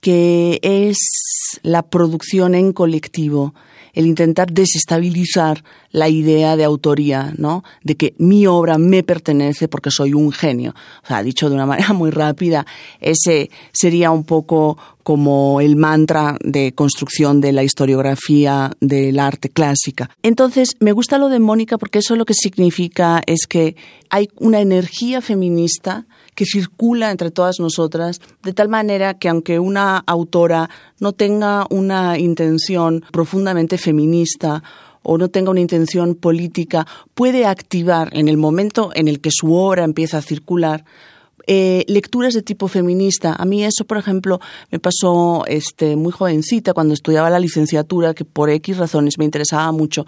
que 0.00 0.60
es 0.62 0.98
la 1.62 1.82
producción 1.82 2.54
en 2.54 2.72
colectivo, 2.72 3.54
el 3.94 4.06
intentar 4.06 4.52
desestabilizar 4.52 5.64
la 5.90 6.08
idea 6.08 6.56
de 6.56 6.64
autoría, 6.64 7.32
¿no? 7.38 7.64
De 7.82 7.94
que 7.94 8.14
mi 8.18 8.46
obra 8.46 8.78
me 8.78 9.02
pertenece 9.02 9.68
porque 9.68 9.90
soy 9.90 10.12
un 10.12 10.32
genio. 10.32 10.74
O 11.04 11.06
sea, 11.06 11.22
dicho 11.22 11.48
de 11.48 11.54
una 11.54 11.66
manera 11.74 11.92
muy 11.92 12.10
rápida, 12.10 12.66
ese 13.00 13.50
sería 13.72 14.10
un 14.10 14.24
poco 14.24 14.76
como 15.02 15.60
el 15.60 15.76
mantra 15.76 16.36
de 16.42 16.72
construcción 16.72 17.40
de 17.40 17.52
la 17.52 17.62
historiografía 17.62 18.72
del 18.80 19.18
arte 19.18 19.50
clásica. 19.50 20.10
Entonces, 20.22 20.76
me 20.80 20.92
gusta 20.92 21.18
lo 21.18 21.28
de 21.28 21.38
Mónica 21.38 21.78
porque 21.78 22.00
eso 22.00 22.16
lo 22.16 22.24
que 22.24 22.34
significa 22.34 23.22
es 23.26 23.46
que 23.46 23.76
hay 24.10 24.28
una 24.36 24.60
energía 24.60 25.20
feminista 25.20 26.06
que 26.34 26.44
circula 26.44 27.10
entre 27.10 27.30
todas 27.30 27.60
nosotras, 27.60 28.20
de 28.42 28.52
tal 28.52 28.68
manera 28.68 29.14
que 29.14 29.28
aunque 29.28 29.58
una 29.58 29.98
autora 29.98 30.70
no 31.00 31.12
tenga 31.12 31.66
una 31.70 32.18
intención 32.18 33.04
profundamente 33.12 33.78
feminista 33.78 34.62
o 35.02 35.18
no 35.18 35.28
tenga 35.28 35.50
una 35.50 35.60
intención 35.60 36.14
política, 36.14 36.86
puede 37.14 37.46
activar 37.46 38.08
en 38.12 38.28
el 38.28 38.36
momento 38.36 38.90
en 38.94 39.06
el 39.06 39.20
que 39.20 39.30
su 39.32 39.54
obra 39.54 39.84
empieza 39.84 40.18
a 40.18 40.22
circular 40.22 40.84
eh, 41.46 41.84
lecturas 41.88 42.34
de 42.34 42.42
tipo 42.42 42.68
feminista. 42.68 43.34
A 43.34 43.44
mí 43.44 43.64
eso, 43.64 43.84
por 43.84 43.98
ejemplo, 43.98 44.40
me 44.70 44.78
pasó 44.78 45.44
este, 45.46 45.96
muy 45.96 46.12
jovencita 46.12 46.72
cuando 46.72 46.94
estudiaba 46.94 47.30
la 47.30 47.38
licenciatura, 47.38 48.14
que 48.14 48.24
por 48.24 48.50
X 48.50 48.76
razones 48.78 49.18
me 49.18 49.24
interesaba 49.24 49.70
mucho 49.72 50.06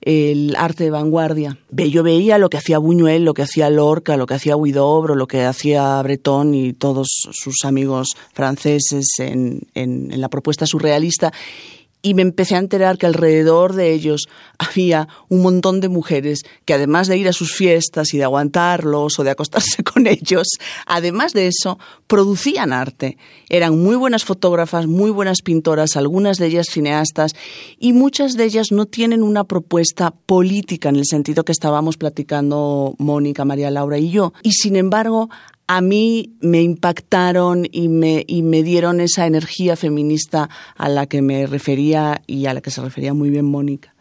el 0.00 0.54
arte 0.56 0.84
de 0.84 0.90
vanguardia. 0.90 1.56
Yo 1.70 2.02
veía 2.02 2.36
lo 2.38 2.50
que 2.50 2.58
hacía 2.58 2.78
Buñuel, 2.78 3.24
lo 3.24 3.32
que 3.32 3.42
hacía 3.42 3.70
Lorca, 3.70 4.16
lo 4.18 4.26
que 4.26 4.34
hacía 4.34 4.56
Huidobro, 4.56 5.14
lo 5.14 5.26
que 5.26 5.44
hacía 5.44 6.00
Breton 6.02 6.54
y 6.54 6.72
todos 6.74 7.08
sus 7.32 7.64
amigos 7.64 8.08
franceses 8.34 9.06
en- 9.18 9.60
en 9.74 10.20
la 10.20 10.28
propuesta 10.28 10.66
surrealista 10.66 11.32
y 12.04 12.12
me 12.12 12.20
empecé 12.20 12.54
a 12.54 12.58
enterar 12.58 12.98
que 12.98 13.06
alrededor 13.06 13.72
de 13.72 13.92
ellos 13.92 14.28
había 14.58 15.08
un 15.28 15.42
montón 15.42 15.80
de 15.80 15.88
mujeres 15.88 16.42
que 16.64 16.74
además 16.74 17.08
de 17.08 17.16
ir 17.16 17.26
a 17.26 17.32
sus 17.32 17.52
fiestas 17.52 18.14
y 18.14 18.18
de 18.18 18.24
aguantarlos 18.24 19.18
o 19.18 19.24
de 19.24 19.30
acostarse 19.30 19.82
con 19.94 20.06
ellos, 20.06 20.46
además 20.86 21.32
de 21.32 21.48
eso, 21.48 21.78
producían 22.06 22.72
arte. 22.72 23.16
Eran 23.48 23.82
muy 23.82 23.96
buenas 23.96 24.24
fotógrafas, 24.24 24.86
muy 24.86 25.10
buenas 25.10 25.40
pintoras, 25.42 25.96
algunas 25.96 26.38
de 26.38 26.46
ellas 26.46 26.66
cineastas 26.70 27.32
y 27.78 27.94
muchas 27.94 28.36
de 28.36 28.44
ellas 28.44 28.70
no 28.70 28.84
tienen 28.84 29.22
una 29.22 29.44
propuesta 29.44 30.10
política 30.10 30.90
en 30.90 30.96
el 30.96 31.06
sentido 31.06 31.44
que 31.44 31.52
estábamos 31.52 31.96
platicando 31.96 32.94
Mónica, 32.98 33.46
María 33.46 33.70
Laura 33.70 33.98
y 33.98 34.10
yo. 34.10 34.34
Y 34.42 34.52
sin 34.52 34.76
embargo, 34.76 35.30
a 35.66 35.80
mí 35.80 36.32
me 36.40 36.62
impactaron 36.62 37.66
y 37.70 37.88
me, 37.88 38.24
y 38.26 38.42
me 38.42 38.62
dieron 38.62 39.00
esa 39.00 39.26
energía 39.26 39.76
feminista 39.76 40.50
a 40.76 40.88
la 40.88 41.06
que 41.06 41.22
me 41.22 41.46
refería 41.46 42.22
y 42.26 42.46
a 42.46 42.54
la 42.54 42.60
que 42.60 42.70
se 42.70 42.82
refería 42.82 43.14
muy 43.14 43.30
bien 43.30 43.46
Mónica. 43.46 43.94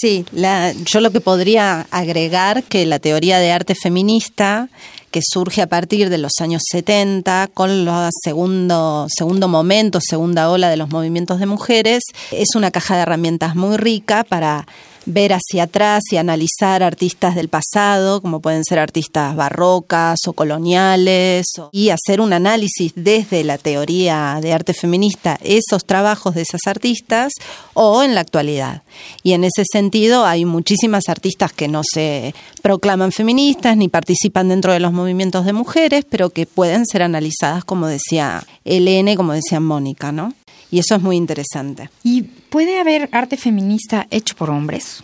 Sí, 0.00 0.24
la, 0.32 0.72
yo 0.72 1.00
lo 1.00 1.10
que 1.10 1.20
podría 1.20 1.86
agregar 1.90 2.62
que 2.64 2.86
la 2.86 2.98
teoría 2.98 3.38
de 3.38 3.52
arte 3.52 3.74
feminista 3.74 4.68
que 5.10 5.20
surge 5.22 5.60
a 5.60 5.66
partir 5.66 6.08
de 6.08 6.18
los 6.18 6.32
años 6.40 6.62
70 6.70 7.50
con 7.52 7.70
el 7.70 7.88
segundo, 8.24 9.06
segundo 9.14 9.48
momento, 9.48 9.98
segunda 10.00 10.50
ola 10.50 10.70
de 10.70 10.76
los 10.76 10.90
movimientos 10.90 11.40
de 11.40 11.46
mujeres, 11.46 12.02
es 12.30 12.54
una 12.54 12.70
caja 12.70 12.96
de 12.96 13.02
herramientas 13.02 13.56
muy 13.56 13.76
rica 13.76 14.24
para 14.24 14.66
ver 15.12 15.32
hacia 15.32 15.64
atrás 15.64 16.02
y 16.10 16.16
analizar 16.16 16.82
artistas 16.82 17.34
del 17.34 17.48
pasado, 17.48 18.20
como 18.20 18.40
pueden 18.40 18.64
ser 18.64 18.78
artistas 18.78 19.36
barrocas 19.36 20.18
o 20.26 20.32
coloniales, 20.32 21.46
y 21.72 21.90
hacer 21.90 22.20
un 22.20 22.32
análisis 22.32 22.92
desde 22.94 23.44
la 23.44 23.58
teoría 23.58 24.38
de 24.40 24.52
arte 24.52 24.74
feminista, 24.74 25.38
esos 25.42 25.84
trabajos 25.84 26.34
de 26.34 26.42
esas 26.42 26.62
artistas, 26.66 27.32
o 27.74 28.02
en 28.02 28.14
la 28.14 28.20
actualidad. 28.20 28.82
Y 29.22 29.32
en 29.32 29.44
ese 29.44 29.64
sentido 29.70 30.24
hay 30.26 30.44
muchísimas 30.44 31.08
artistas 31.08 31.52
que 31.52 31.68
no 31.68 31.82
se 31.84 32.34
proclaman 32.62 33.12
feministas 33.12 33.76
ni 33.76 33.88
participan 33.88 34.48
dentro 34.48 34.72
de 34.72 34.80
los 34.80 34.92
movimientos 34.92 35.44
de 35.44 35.52
mujeres, 35.52 36.04
pero 36.08 36.30
que 36.30 36.46
pueden 36.46 36.86
ser 36.86 37.02
analizadas, 37.02 37.64
como 37.64 37.86
decía 37.86 38.44
Elene, 38.64 39.16
como 39.16 39.32
decía 39.32 39.60
Mónica, 39.60 40.12
¿no? 40.12 40.34
Y 40.70 40.78
eso 40.78 40.94
es 40.96 41.02
muy 41.02 41.16
interesante. 41.16 41.90
¿Y 42.04 42.22
puede 42.22 42.78
haber 42.78 43.08
arte 43.12 43.36
feminista 43.36 44.06
hecho 44.10 44.36
por 44.36 44.50
hombres? 44.50 45.02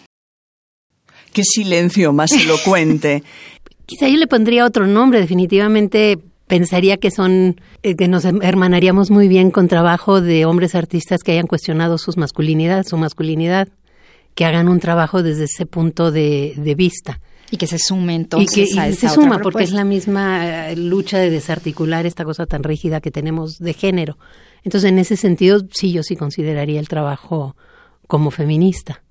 Qué 1.33 1.43
silencio 1.45 2.13
más 2.13 2.33
elocuente. 2.41 3.23
Quizá 3.85 4.09
yo 4.09 4.17
le 4.17 4.27
pondría 4.27 4.65
otro 4.65 4.87
nombre, 4.87 5.21
definitivamente 5.21 6.19
pensaría 6.47 6.97
que 6.97 7.11
son, 7.11 7.61
eh, 7.83 7.97
que 7.97 8.09
nos 8.09 8.25
hermanaríamos 8.25 9.11
muy 9.11 9.29
bien 9.29 9.51
con 9.51 9.69
trabajo 9.69 10.21
de 10.21 10.45
hombres 10.45 10.75
artistas 10.75 11.23
que 11.23 11.33
hayan 11.33 11.47
cuestionado 11.47 11.99
sus 11.99 12.17
masculinidad, 12.17 12.85
su 12.87 12.97
masculinidad, 12.97 13.69
que 14.35 14.45
hagan 14.45 14.69
un 14.69 14.81
trabajo 14.81 15.23
desde 15.23 15.45
ese 15.45 15.67
punto 15.67 16.13
de, 16.13 16.75
vista. 16.77 17.21
Y 17.51 17.59
que 17.59 17.67
se 17.67 17.79
sume 17.79 18.15
entonces 18.15 18.57
y 18.57 18.75
que, 18.75 18.93
se 18.95 19.09
suma, 19.09 19.39
porque 19.39 19.63
es 19.63 19.73
la 19.73 19.85
misma 19.85 20.71
eh, 20.71 20.77
lucha 20.77 21.19
de 21.19 21.31
desarticular 21.31 22.05
esta 22.07 22.25
cosa 22.25 22.47
tan 22.47 22.65
rígida 22.65 23.01
que 23.01 23.11
tenemos 23.11 23.59
de 23.59 23.73
género. 23.73 24.19
Entonces, 24.65 24.89
en 24.89 24.99
ese 24.99 25.17
sentido, 25.17 25.61
sí, 25.73 25.93
yo 25.93 26.03
sí 26.03 26.17
consideraría 26.17 26.81
el 26.81 26.89
trabajo 26.89 27.55
como 28.09 28.31
feminista. 28.31 29.03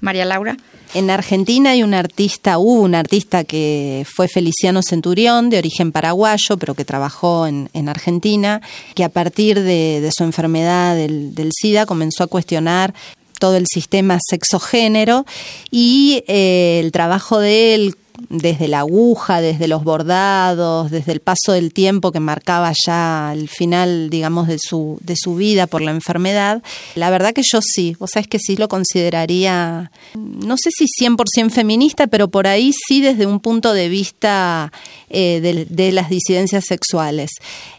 María 0.00 0.24
Laura. 0.24 0.56
En 0.94 1.10
Argentina 1.10 1.70
hay 1.70 1.82
un 1.82 1.92
artista, 1.92 2.58
hubo 2.58 2.82
un 2.82 2.94
artista 2.94 3.44
que 3.44 4.06
fue 4.08 4.28
Feliciano 4.28 4.80
Centurión, 4.82 5.50
de 5.50 5.58
origen 5.58 5.92
paraguayo, 5.92 6.56
pero 6.56 6.74
que 6.74 6.84
trabajó 6.84 7.46
en, 7.46 7.88
Argentina, 7.88 8.62
que 8.94 9.04
a 9.04 9.08
partir 9.08 9.60
de, 9.60 10.08
su 10.16 10.24
enfermedad 10.24 10.94
del, 10.94 11.34
del, 11.34 11.50
SIDA 11.52 11.84
comenzó 11.84 12.24
a 12.24 12.28
cuestionar 12.28 12.94
todo 13.38 13.56
el 13.56 13.66
sistema 13.66 14.18
sexogénero 14.20 15.24
y 15.70 16.24
eh, 16.28 16.80
el 16.82 16.92
trabajo 16.92 17.38
de 17.38 17.74
él 17.74 17.94
desde 18.28 18.68
la 18.68 18.80
aguja, 18.80 19.40
desde 19.40 19.68
los 19.68 19.84
bordados, 19.84 20.90
desde 20.90 21.12
el 21.12 21.20
paso 21.20 21.52
del 21.52 21.72
tiempo 21.72 22.12
que 22.12 22.20
marcaba 22.20 22.72
ya 22.86 23.32
el 23.32 23.48
final, 23.48 24.10
digamos, 24.10 24.48
de 24.48 24.58
su, 24.58 24.98
de 25.00 25.14
su 25.16 25.36
vida 25.36 25.66
por 25.66 25.82
la 25.82 25.90
enfermedad, 25.90 26.62
la 26.94 27.10
verdad 27.10 27.32
que 27.32 27.42
yo 27.44 27.60
sí, 27.62 27.96
vos 27.98 28.10
sabés 28.12 28.28
que 28.28 28.38
sí 28.38 28.56
lo 28.56 28.68
consideraría, 28.68 29.90
no 30.14 30.56
sé 30.56 30.70
si 30.76 30.86
100% 31.04 31.50
feminista, 31.50 32.06
pero 32.06 32.28
por 32.28 32.46
ahí 32.46 32.72
sí 32.88 33.00
desde 33.00 33.26
un 33.26 33.40
punto 33.40 33.72
de 33.72 33.88
vista 33.88 34.72
eh, 35.10 35.40
de, 35.40 35.64
de, 35.64 35.92
las 35.92 36.10
disidencias 36.10 36.64
sexuales. 36.66 37.30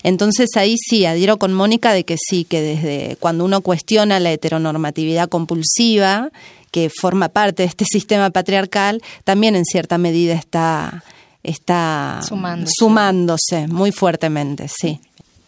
Entonces 0.03 0.49
ahí 0.55 0.75
sí, 0.77 1.05
adhiero 1.05 1.37
con 1.37 1.53
Mónica 1.53 1.93
de 1.93 2.03
que 2.03 2.17
sí, 2.17 2.43
que 2.43 2.61
desde 2.61 3.17
cuando 3.19 3.45
uno 3.45 3.61
cuestiona 3.61 4.19
la 4.19 4.31
heteronormatividad 4.31 5.29
compulsiva, 5.29 6.31
que 6.71 6.89
forma 6.89 7.29
parte 7.29 7.63
de 7.63 7.67
este 7.67 7.85
sistema 7.85 8.29
patriarcal, 8.29 9.01
también 9.23 9.55
en 9.55 9.65
cierta 9.65 9.97
medida 9.97 10.33
está, 10.33 11.03
está 11.43 12.21
sumándose. 12.27 13.67
muy 13.67 13.91
fuertemente, 13.91 14.67
sí. 14.67 14.99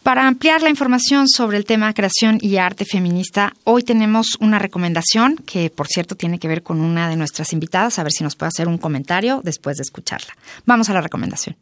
Para 0.03 0.27
ampliar 0.27 0.63
la 0.63 0.69
información 0.69 1.29
sobre 1.29 1.57
el 1.57 1.65
tema 1.65 1.93
creación 1.93 2.39
y 2.41 2.57
arte 2.57 2.85
feminista, 2.85 3.53
hoy 3.65 3.83
tenemos 3.83 4.35
una 4.39 4.57
recomendación 4.57 5.37
que, 5.45 5.69
por 5.69 5.87
cierto, 5.87 6.15
tiene 6.15 6.39
que 6.39 6.47
ver 6.47 6.63
con 6.63 6.81
una 6.81 7.07
de 7.07 7.15
nuestras 7.15 7.53
invitadas, 7.53 7.99
a 7.99 8.03
ver 8.03 8.11
si 8.11 8.23
nos 8.23 8.35
puede 8.35 8.47
hacer 8.47 8.67
un 8.67 8.79
comentario 8.79 9.41
después 9.43 9.77
de 9.77 9.83
escucharla. 9.83 10.35
Vamos 10.65 10.89
a 10.89 10.93
la 10.93 11.01
recomendación. 11.01 11.55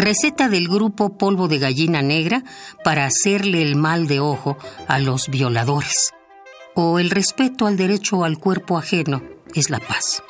Receta 0.00 0.48
del 0.48 0.66
grupo 0.66 1.18
Polvo 1.18 1.46
de 1.46 1.58
Gallina 1.58 2.00
Negra 2.00 2.42
para 2.82 3.04
hacerle 3.04 3.60
el 3.60 3.76
mal 3.76 4.06
de 4.06 4.18
ojo 4.18 4.56
a 4.88 4.98
los 4.98 5.28
violadores. 5.28 6.14
O 6.74 6.98
el 6.98 7.10
respeto 7.10 7.66
al 7.66 7.76
derecho 7.76 8.24
al 8.24 8.38
cuerpo 8.38 8.78
ajeno 8.78 9.22
es 9.54 9.68
la 9.68 9.78
paz. 9.78 10.22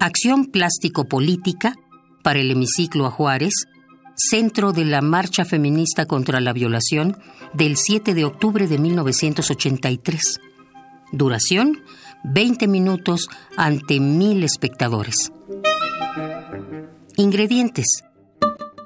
Acción 0.00 0.46
plástico-política 0.46 1.76
para 2.24 2.40
el 2.40 2.50
hemiciclo 2.50 3.06
a 3.06 3.12
Juárez, 3.12 3.52
centro 4.16 4.72
de 4.72 4.84
la 4.84 5.00
Marcha 5.00 5.44
Feminista 5.44 6.06
contra 6.06 6.40
la 6.40 6.52
Violación 6.52 7.16
del 7.54 7.76
7 7.76 8.14
de 8.14 8.24
octubre 8.24 8.66
de 8.66 8.78
1983. 8.78 10.40
Duración, 11.12 11.84
20 12.24 12.66
minutos 12.66 13.28
ante 13.56 14.00
mil 14.00 14.42
espectadores. 14.42 15.30
Ingredientes 17.16 18.02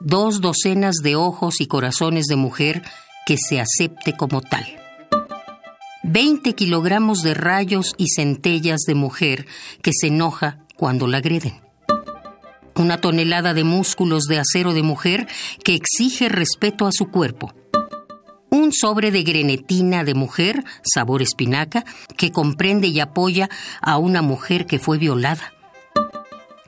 dos 0.07 0.41
docenas 0.41 0.99
de 1.03 1.17
ojos 1.17 1.61
y 1.61 1.67
corazones 1.67 2.27
de 2.27 2.37
mujer 2.37 2.85
que 3.27 3.37
se 3.37 3.61
acepte 3.61 4.17
como 4.17 4.41
tal. 4.41 4.65
20 6.05 6.55
kilogramos 6.55 7.25
de 7.25 7.35
rayos 7.35 7.97
y 7.99 8.07
centellas 8.15 8.83
de 8.87 8.95
mujer 8.95 9.47
que 9.83 9.91
se 9.93 10.07
enoja 10.07 10.61
cuando 10.77 11.09
la 11.09 11.19
agreden. 11.19 11.61
Una 12.77 13.01
tonelada 13.01 13.53
de 13.53 13.65
músculos 13.65 14.27
de 14.27 14.39
acero 14.39 14.75
de 14.75 14.85
mujer 14.85 15.27
que 15.65 15.75
exige 15.75 16.29
respeto 16.29 16.87
a 16.87 16.93
su 16.93 17.11
cuerpo. 17.11 17.53
Un 18.49 18.73
sobre 18.73 19.11
de 19.11 19.25
grenetina 19.25 20.05
de 20.05 20.15
mujer, 20.15 20.63
sabor 20.85 21.21
espinaca, 21.21 21.85
que 22.17 22.31
comprende 22.31 22.87
y 22.87 23.01
apoya 23.01 23.51
a 23.81 23.99
una 23.99 24.23
mujer 24.23 24.67
que 24.67 24.79
fue 24.79 24.99
violada 24.99 25.56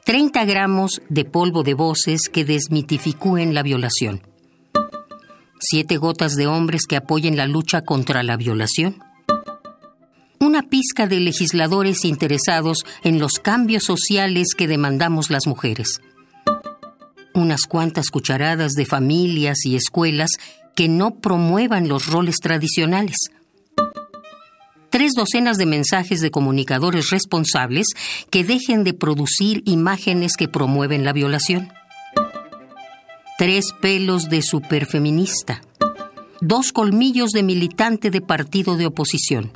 30 0.08 0.46
gramos 0.46 1.02
de 1.10 1.26
polvo 1.26 1.64
de 1.64 1.74
voces 1.74 2.30
que 2.32 2.46
desmitificúen 2.46 3.52
la 3.52 3.62
violación. 3.62 4.22
7 5.60 5.98
gotas 5.98 6.34
de 6.34 6.46
hombres 6.46 6.86
que 6.88 6.96
apoyen 6.96 7.36
la 7.36 7.46
lucha 7.46 7.82
contra 7.82 8.22
la 8.22 8.38
violación. 8.38 9.04
Una 10.40 10.62
pizca 10.62 11.08
de 11.08 11.20
legisladores 11.20 12.06
interesados 12.06 12.86
en 13.04 13.18
los 13.18 13.32
cambios 13.34 13.84
sociales 13.84 14.54
que 14.56 14.66
demandamos 14.66 15.28
las 15.28 15.46
mujeres. 15.46 16.00
Unas 17.34 17.64
cuantas 17.66 18.08
cucharadas 18.08 18.72
de 18.72 18.86
familias 18.86 19.66
y 19.66 19.76
escuelas 19.76 20.30
que 20.74 20.88
no 20.88 21.16
promuevan 21.16 21.86
los 21.86 22.06
roles 22.06 22.36
tradicionales 22.36 23.28
tres 24.90 25.12
docenas 25.12 25.58
de 25.58 25.66
mensajes 25.66 26.20
de 26.20 26.30
comunicadores 26.30 27.10
responsables 27.10 27.86
que 28.30 28.44
dejen 28.44 28.84
de 28.84 28.94
producir 28.94 29.62
imágenes 29.64 30.36
que 30.36 30.48
promueven 30.48 31.04
la 31.04 31.12
violación. 31.12 31.72
Tres 33.38 33.72
pelos 33.80 34.28
de 34.28 34.42
superfeminista. 34.42 35.60
Dos 36.40 36.72
colmillos 36.72 37.30
de 37.30 37.42
militante 37.42 38.10
de 38.10 38.20
partido 38.20 38.76
de 38.76 38.86
oposición. 38.86 39.52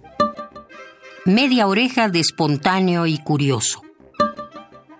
Media 1.24 1.66
oreja 1.66 2.08
de 2.08 2.20
espontáneo 2.20 3.06
y 3.06 3.18
curioso. 3.18 3.82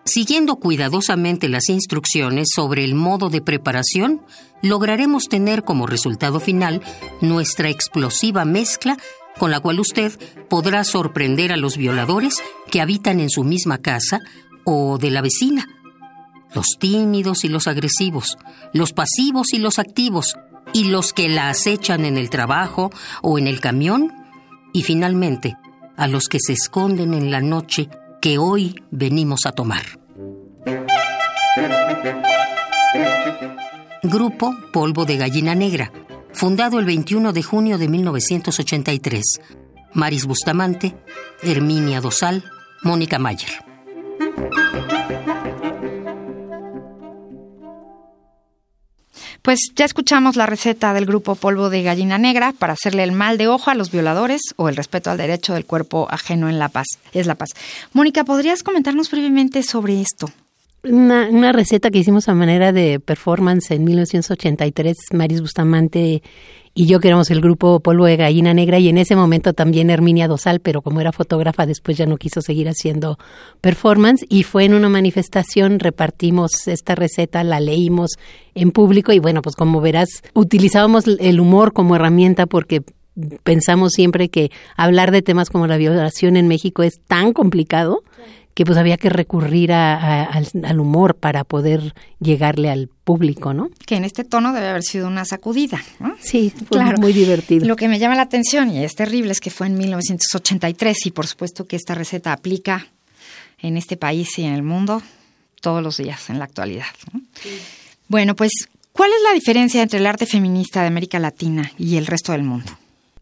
Siguiendo 0.04 0.56
cuidadosamente 0.56 1.48
las 1.48 1.68
instrucciones 1.68 2.48
sobre 2.54 2.84
el 2.84 2.94
modo 2.94 3.30
de 3.30 3.40
preparación, 3.40 4.20
lograremos 4.60 5.24
tener 5.28 5.62
como 5.62 5.86
resultado 5.86 6.40
final 6.40 6.82
nuestra 7.20 7.68
explosiva 7.68 8.44
mezcla 8.44 8.98
con 9.38 9.50
la 9.50 9.60
cual 9.60 9.80
usted 9.80 10.12
podrá 10.48 10.84
sorprender 10.84 11.52
a 11.52 11.56
los 11.56 11.76
violadores 11.76 12.42
que 12.70 12.80
habitan 12.80 13.20
en 13.20 13.30
su 13.30 13.44
misma 13.44 13.78
casa 13.78 14.20
o 14.64 14.98
de 14.98 15.10
la 15.10 15.22
vecina. 15.22 15.66
Los 16.54 16.76
tímidos 16.78 17.44
y 17.44 17.48
los 17.48 17.66
agresivos, 17.66 18.36
los 18.72 18.92
pasivos 18.92 19.52
y 19.52 19.58
los 19.58 19.78
activos, 19.78 20.36
y 20.72 20.84
los 20.84 21.12
que 21.12 21.28
la 21.28 21.48
acechan 21.48 22.04
en 22.04 22.16
el 22.18 22.28
trabajo 22.28 22.90
o 23.22 23.38
en 23.38 23.46
el 23.46 23.60
camión, 23.60 24.12
y 24.72 24.82
finalmente 24.82 25.56
a 25.96 26.08
los 26.08 26.28
que 26.28 26.38
se 26.40 26.52
esconden 26.52 27.14
en 27.14 27.30
la 27.30 27.40
noche 27.40 27.88
que 28.22 28.38
hoy 28.38 28.80
venimos 28.92 29.46
a 29.46 29.52
tomar. 29.52 29.82
Grupo 34.04 34.54
Polvo 34.72 35.04
de 35.04 35.16
Gallina 35.16 35.56
Negra 35.56 35.92
fundado 36.32 36.78
el 36.78 36.84
21 36.84 37.32
de 37.32 37.42
junio 37.42 37.78
de 37.78 37.88
1983. 37.88 39.40
Maris 39.92 40.26
Bustamante, 40.26 40.94
Herminia 41.42 42.00
Dosal, 42.00 42.44
Mónica 42.84 43.18
Mayer. 43.18 43.50
Pues 49.42 49.58
ya 49.74 49.84
escuchamos 49.84 50.36
la 50.36 50.46
receta 50.46 50.94
del 50.94 51.04
grupo 51.04 51.34
Polvo 51.34 51.68
de 51.68 51.82
Gallina 51.82 52.16
Negra 52.16 52.54
para 52.56 52.74
hacerle 52.74 53.02
el 53.02 53.10
mal 53.10 53.38
de 53.38 53.48
ojo 53.48 53.70
a 53.70 53.74
los 53.74 53.90
violadores 53.90 54.40
o 54.54 54.68
el 54.68 54.76
respeto 54.76 55.10
al 55.10 55.18
derecho 55.18 55.54
del 55.54 55.66
cuerpo 55.66 56.06
ajeno 56.08 56.48
en 56.48 56.60
la 56.60 56.68
paz. 56.68 56.86
Es 57.12 57.26
la 57.26 57.34
paz. 57.34 57.48
Mónica, 57.92 58.22
¿podrías 58.22 58.62
comentarnos 58.62 59.10
brevemente 59.10 59.64
sobre 59.64 60.00
esto? 60.00 60.30
Una, 60.84 61.28
una, 61.28 61.52
receta 61.52 61.90
que 61.90 61.98
hicimos 61.98 62.28
a 62.28 62.34
manera 62.34 62.72
de 62.72 63.00
performance 63.00 63.72
en 63.72 63.84
1983, 63.84 64.96
Maris 65.12 65.40
Bustamante 65.40 66.22
y 66.74 66.86
yo 66.86 67.00
que 67.00 67.08
éramos 67.08 67.30
el 67.30 67.40
grupo 67.40 67.80
Polvo 67.80 68.06
de 68.06 68.16
Gallina 68.16 68.54
Negra 68.54 68.78
y 68.78 68.88
en 68.88 68.98
ese 68.98 69.14
momento 69.14 69.52
también 69.52 69.90
Herminia 69.90 70.28
Dosal, 70.28 70.60
pero 70.60 70.80
como 70.80 71.00
era 71.00 71.12
fotógrafa 71.12 71.66
después 71.66 71.96
ya 71.96 72.06
no 72.06 72.16
quiso 72.16 72.40
seguir 72.40 72.68
haciendo 72.68 73.18
performance 73.60 74.24
y 74.28 74.42
fue 74.42 74.64
en 74.64 74.74
una 74.74 74.88
manifestación, 74.88 75.80
repartimos 75.80 76.66
esta 76.66 76.94
receta, 76.94 77.44
la 77.44 77.60
leímos 77.60 78.12
en 78.54 78.70
público 78.70 79.12
y 79.12 79.18
bueno, 79.18 79.42
pues 79.42 79.54
como 79.56 79.80
verás, 79.80 80.08
utilizábamos 80.34 81.04
el 81.06 81.40
humor 81.40 81.72
como 81.72 81.96
herramienta 81.96 82.46
porque 82.46 82.82
pensamos 83.42 83.92
siempre 83.92 84.30
que 84.30 84.50
hablar 84.76 85.10
de 85.10 85.20
temas 85.20 85.50
como 85.50 85.66
la 85.66 85.76
violación 85.76 86.36
en 86.36 86.48
México 86.48 86.82
es 86.82 86.94
tan 87.06 87.34
complicado 87.34 88.02
que 88.54 88.64
pues 88.64 88.76
había 88.76 88.96
que 88.96 89.08
recurrir 89.08 89.72
al, 89.72 90.80
humor 90.80 91.14
para 91.14 91.44
poder 91.44 91.94
llegarle 92.20 92.70
al 92.70 92.88
público, 92.88 93.54
¿no? 93.54 93.70
Que 93.86 93.96
en 93.96 94.04
este 94.04 94.24
tono 94.24 94.52
debe 94.52 94.68
haber 94.68 94.82
sido 94.82 95.06
una 95.06 95.24
sacudida, 95.24 95.82
¿no? 95.98 96.14
Sí, 96.20 96.52
claro. 96.68 96.98
muy 96.98 97.12
divertido. 97.12 97.66
Lo 97.66 97.76
que 97.76 97.88
me 97.88 97.98
llama 97.98 98.14
la 98.14 98.22
atención 98.22 98.70
y 98.70 98.84
es 98.84 98.94
terrible 98.94 99.32
es 99.32 99.40
que 99.40 99.50
fue 99.50 99.66
en 99.66 99.78
1983 99.78 101.06
y 101.06 101.10
por 101.12 101.26
supuesto 101.26 101.66
que 101.66 101.76
esta 101.76 101.94
receta 101.94 102.32
aplica 102.32 102.88
en 103.58 103.76
este 103.76 103.96
país 103.96 104.38
y 104.38 104.44
en 104.44 104.52
el 104.52 104.62
mundo 104.62 105.02
todos 105.60 105.82
los 105.82 105.96
días 105.96 106.28
en 106.28 106.38
la 106.38 106.44
actualidad. 106.44 106.86
Bueno, 108.08 108.36
pues, 108.36 108.52
¿cuál 108.92 109.10
es 109.10 109.22
la 109.22 109.32
diferencia 109.32 109.82
entre 109.82 110.00
el 110.00 110.06
arte 110.06 110.26
feminista 110.26 110.82
de 110.82 110.88
América 110.88 111.18
Latina 111.18 111.70
y 111.78 111.96
el 111.96 112.06
resto 112.06 112.32
del 112.32 112.42
mundo? 112.42 112.70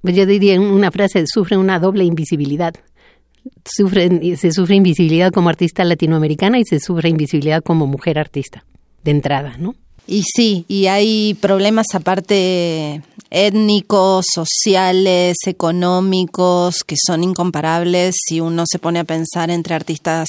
Pues 0.02 0.16
yo 0.16 0.24
diría 0.24 0.58
una 0.58 0.90
frase, 0.90 1.24
sufre 1.26 1.56
una 1.56 1.78
doble 1.78 2.04
invisibilidad. 2.04 2.74
Sufre, 3.64 4.36
se 4.36 4.52
sufre 4.52 4.76
invisibilidad 4.76 5.32
como 5.32 5.48
artista 5.48 5.84
latinoamericana 5.84 6.58
y 6.58 6.64
se 6.64 6.80
sufre 6.80 7.08
invisibilidad 7.08 7.62
como 7.62 7.86
mujer 7.86 8.18
artista, 8.18 8.64
de 9.04 9.10
entrada, 9.10 9.56
¿no? 9.58 9.74
Y 10.06 10.24
sí, 10.24 10.64
y 10.66 10.86
hay 10.86 11.34
problemas 11.34 11.86
aparte 11.94 13.02
étnicos, 13.30 14.26
sociales, 14.34 15.36
económicos, 15.46 16.82
que 16.84 16.96
son 17.00 17.22
incomparables 17.22 18.16
si 18.26 18.40
uno 18.40 18.64
se 18.66 18.80
pone 18.80 18.98
a 18.98 19.04
pensar 19.04 19.50
entre 19.50 19.74
artistas 19.74 20.28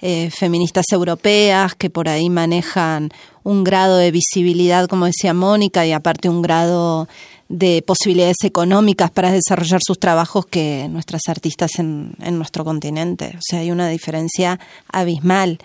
eh, 0.00 0.30
feministas 0.30 0.86
europeas 0.90 1.76
que 1.76 1.88
por 1.88 2.08
ahí 2.08 2.28
manejan 2.30 3.10
un 3.44 3.62
grado 3.62 3.96
de 3.96 4.10
visibilidad, 4.10 4.88
como 4.88 5.06
decía 5.06 5.34
Mónica, 5.34 5.86
y 5.86 5.92
aparte 5.92 6.28
un 6.28 6.42
grado 6.42 7.08
de 7.52 7.82
posibilidades 7.86 8.38
económicas 8.44 9.10
para 9.10 9.30
desarrollar 9.30 9.80
sus 9.86 9.98
trabajos 9.98 10.46
que 10.46 10.88
nuestras 10.90 11.22
artistas 11.28 11.78
en, 11.78 12.14
en 12.20 12.38
nuestro 12.38 12.64
continente. 12.64 13.34
O 13.36 13.40
sea, 13.42 13.60
hay 13.60 13.70
una 13.70 13.88
diferencia 13.88 14.58
abismal. 14.88 15.58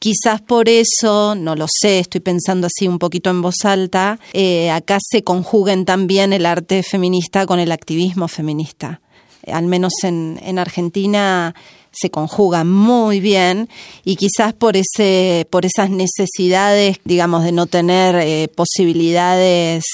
Quizás 0.00 0.40
por 0.40 0.68
eso, 0.68 1.36
no 1.36 1.54
lo 1.54 1.66
sé, 1.68 2.00
estoy 2.00 2.20
pensando 2.20 2.66
así 2.66 2.88
un 2.88 2.98
poquito 2.98 3.30
en 3.30 3.40
voz 3.40 3.64
alta, 3.64 4.18
eh, 4.32 4.68
acá 4.68 4.98
se 5.00 5.22
conjuguen 5.22 5.84
también 5.84 6.32
el 6.32 6.44
arte 6.44 6.82
feminista 6.82 7.46
con 7.46 7.60
el 7.60 7.70
activismo 7.70 8.26
feminista. 8.26 9.00
Al 9.46 9.66
menos 9.66 9.92
en, 10.02 10.40
en 10.42 10.58
Argentina 10.58 11.54
se 11.92 12.10
conjuga 12.10 12.64
muy 12.64 13.20
bien 13.20 13.68
y 14.04 14.16
quizás 14.16 14.54
por 14.54 14.76
ese 14.76 15.46
por 15.50 15.66
esas 15.66 15.90
necesidades 15.90 16.98
digamos 17.04 17.44
de 17.44 17.52
no 17.52 17.66
tener 17.66 18.16
eh, 18.16 18.48
posibilidades 18.48 19.84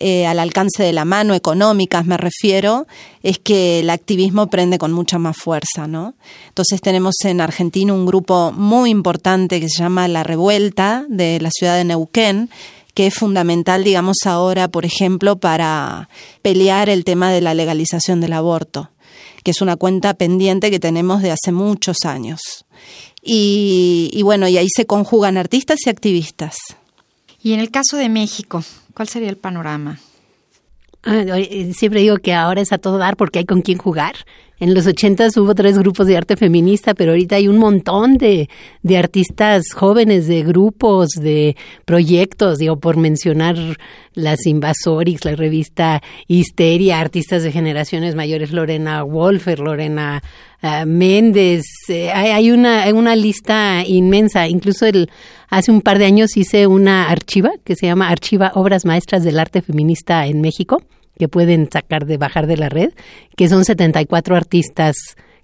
eh, 0.00 0.26
al 0.26 0.38
alcance 0.38 0.82
de 0.82 0.92
la 0.92 1.04
mano 1.04 1.34
económicas 1.34 2.06
me 2.06 2.16
refiero 2.16 2.86
es 3.22 3.38
que 3.38 3.80
el 3.80 3.90
activismo 3.90 4.48
prende 4.48 4.78
con 4.78 4.92
mucha 4.92 5.18
más 5.18 5.36
fuerza 5.36 5.86
no 5.86 6.14
entonces 6.48 6.80
tenemos 6.80 7.14
en 7.24 7.40
Argentina 7.40 7.92
un 7.92 8.06
grupo 8.06 8.50
muy 8.52 8.90
importante 8.90 9.60
que 9.60 9.68
se 9.68 9.82
llama 9.82 10.08
la 10.08 10.24
Revuelta 10.24 11.04
de 11.08 11.40
la 11.40 11.50
ciudad 11.50 11.76
de 11.76 11.84
Neuquén 11.84 12.50
que 12.92 13.06
es 13.06 13.14
fundamental, 13.14 13.84
digamos, 13.84 14.16
ahora, 14.26 14.66
por 14.66 14.84
ejemplo, 14.84 15.36
para 15.36 16.08
pelear 16.42 16.88
el 16.88 17.04
tema 17.04 17.30
de 17.30 17.40
la 17.40 17.54
legalización 17.54 18.20
del 18.20 18.32
aborto 18.32 18.90
que 19.42 19.50
es 19.50 19.60
una 19.60 19.76
cuenta 19.76 20.14
pendiente 20.14 20.70
que 20.70 20.80
tenemos 20.80 21.22
de 21.22 21.30
hace 21.30 21.52
muchos 21.52 22.04
años. 22.04 22.40
Y, 23.22 24.20
bueno, 24.22 24.48
y 24.48 24.56
ahí 24.56 24.68
se 24.74 24.86
conjugan 24.86 25.36
artistas 25.36 25.80
y 25.84 25.90
activistas. 25.90 26.56
Y 27.42 27.52
en 27.52 27.60
el 27.60 27.70
caso 27.70 27.96
de 27.96 28.08
México, 28.08 28.62
¿cuál 28.94 29.08
sería 29.08 29.30
el 29.30 29.36
panorama? 29.36 29.98
Ah, 31.02 31.24
siempre 31.72 32.00
digo 32.00 32.18
que 32.18 32.34
ahora 32.34 32.60
es 32.60 32.72
a 32.72 32.78
todo 32.78 32.98
dar 32.98 33.16
porque 33.16 33.38
hay 33.38 33.44
con 33.46 33.62
quién 33.62 33.78
jugar. 33.78 34.14
En 34.60 34.74
los 34.74 34.86
ochentas 34.86 35.34
hubo 35.38 35.54
tres 35.54 35.78
grupos 35.78 36.06
de 36.06 36.18
arte 36.18 36.36
feminista, 36.36 36.92
pero 36.92 37.12
ahorita 37.12 37.36
hay 37.36 37.48
un 37.48 37.56
montón 37.56 38.18
de, 38.18 38.50
de 38.82 38.98
artistas 38.98 39.72
jóvenes, 39.74 40.26
de 40.26 40.42
grupos, 40.42 41.08
de 41.18 41.56
proyectos, 41.86 42.58
digo, 42.58 42.78
por 42.78 42.98
mencionar 42.98 43.56
las 44.12 44.46
Invasorix, 44.46 45.24
la 45.24 45.34
revista 45.34 46.02
Histeria, 46.28 47.00
artistas 47.00 47.42
de 47.42 47.52
generaciones 47.52 48.14
mayores, 48.14 48.52
Lorena 48.52 49.02
Wolfer, 49.02 49.60
Lorena 49.60 50.22
uh, 50.62 50.84
Méndez, 50.84 51.64
eh, 51.88 52.10
hay, 52.10 52.50
una, 52.50 52.84
una 52.92 53.16
lista 53.16 53.82
inmensa, 53.86 54.46
incluso 54.46 54.84
el, 54.84 55.08
hace 55.48 55.72
un 55.72 55.80
par 55.80 55.98
de 55.98 56.04
años 56.04 56.36
hice 56.36 56.66
una 56.66 57.08
archiva 57.08 57.52
que 57.64 57.76
se 57.76 57.86
llama 57.86 58.10
Archiva 58.10 58.52
Obras 58.54 58.84
Maestras 58.84 59.24
del 59.24 59.38
Arte 59.38 59.62
Feminista 59.62 60.26
en 60.26 60.42
México 60.42 60.82
que 61.20 61.28
pueden 61.28 61.68
sacar 61.70 62.06
de 62.06 62.16
bajar 62.16 62.46
de 62.46 62.56
la 62.56 62.70
red, 62.70 62.94
que 63.36 63.50
son 63.50 63.66
74 63.66 64.36
artistas 64.36 64.96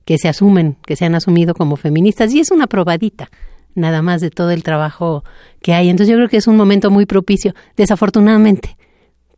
que 0.07 0.17
se 0.17 0.27
asumen, 0.27 0.79
que 0.87 0.97
se 0.97 1.05
han 1.05 1.15
asumido 1.15 1.53
como 1.53 1.77
feministas 1.77 2.33
y 2.33 2.41
es 2.41 2.51
una 2.51 2.67
probadita 2.67 3.29
nada 3.75 4.01
más 4.01 4.23
de 4.23 4.31
todo 4.31 4.53
el 4.53 4.62
trabajo 4.62 5.23
que 5.61 5.75
hay. 5.75 5.91
Entonces 5.91 6.11
yo 6.11 6.17
creo 6.17 6.31
que 6.31 6.39
es 6.39 6.47
un 6.47 6.57
momento 6.57 6.91
muy 6.91 7.05
propicio, 7.05 7.55
desafortunadamente, 7.77 8.79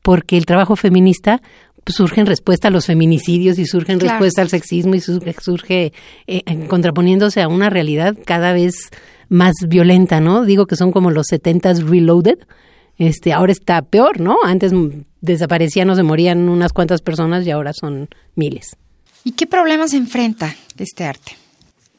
porque 0.00 0.36
el 0.36 0.46
trabajo 0.46 0.76
feminista 0.76 1.42
pues, 1.82 1.96
surge 1.96 2.20
en 2.20 2.26
respuesta 2.26 2.68
a 2.68 2.70
los 2.70 2.86
feminicidios 2.86 3.58
y 3.58 3.66
surge 3.66 3.94
en 3.94 3.98
respuesta 3.98 4.40
al 4.40 4.48
sexismo 4.48 4.94
y 4.94 5.00
surge, 5.00 5.34
surge 5.40 5.92
eh, 6.28 6.68
contraponiéndose 6.68 7.42
a 7.42 7.48
una 7.48 7.68
realidad 7.68 8.16
cada 8.24 8.52
vez 8.52 8.90
más 9.28 9.54
violenta, 9.66 10.20
¿no? 10.20 10.44
Digo 10.44 10.66
que 10.66 10.76
son 10.76 10.92
como 10.92 11.10
los 11.10 11.26
setentas 11.28 11.82
reloaded, 11.82 12.38
este, 12.98 13.32
ahora 13.32 13.52
está 13.52 13.82
peor, 13.82 14.20
¿no? 14.20 14.36
Antes 14.44 14.72
desaparecían 15.20 15.88
o 15.90 15.94
se 15.94 16.02
morían 16.02 16.48
unas 16.48 16.72
cuantas 16.72 17.00
personas 17.00 17.46
y 17.46 17.50
ahora 17.50 17.72
son 17.72 18.08
miles. 18.34 18.76
¿Y 19.24 19.32
qué 19.32 19.46
problemas 19.46 19.94
enfrenta 19.94 20.54
este 20.76 21.04
arte? 21.04 21.32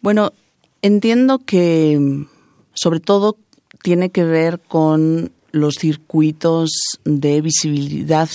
Bueno, 0.01 0.33
entiendo 0.81 1.39
que 1.39 2.25
sobre 2.73 2.99
todo 2.99 3.37
tiene 3.81 4.09
que 4.09 4.23
ver 4.23 4.59
con 4.59 5.31
los 5.51 5.75
circuitos 5.75 6.69
de 7.05 7.41
visibilidad, 7.41 8.29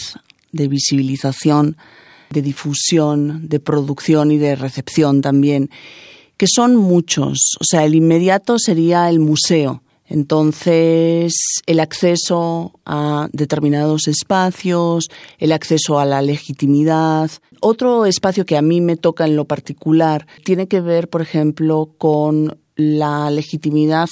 de 0.53 0.69
visibilización, 0.69 1.77
de 2.31 2.43
difusión, 2.43 3.49
de 3.49 3.61
producción 3.61 4.31
y 4.33 4.39
de 4.39 4.57
recepción 4.57 5.23
también, 5.23 5.71
que 6.37 6.47
son 6.53 6.77
muchos. 6.77 7.57
O 7.61 7.65
sea, 7.65 7.85
el 7.85 7.95
inmediato 7.95 8.59
sería 8.59 9.09
el 9.09 9.21
museo, 9.21 9.83
entonces, 10.07 11.35
el 11.67 11.81
acceso 11.81 12.79
a 12.85 13.29
determinados 13.33 14.07
espacios, 14.07 15.09
el 15.39 15.53
acceso 15.53 15.99
a 15.99 16.05
la 16.05 16.21
legitimidad. 16.21 17.31
Otro 17.61 18.05
espacio 18.05 18.45
que 18.45 18.59
a 18.59 18.63
mí 18.63 18.81
me 18.83 18.97
toca 18.97 19.25
en 19.25 19.37
lo 19.37 19.47
particular 19.47 20.27
tiene 20.45 20.69
que 20.69 20.83
ver, 20.83 21.09
por 21.09 21.23
ejemplo, 21.23 21.95
con 21.97 22.59
la 22.77 23.31
legitimidad 23.31 24.09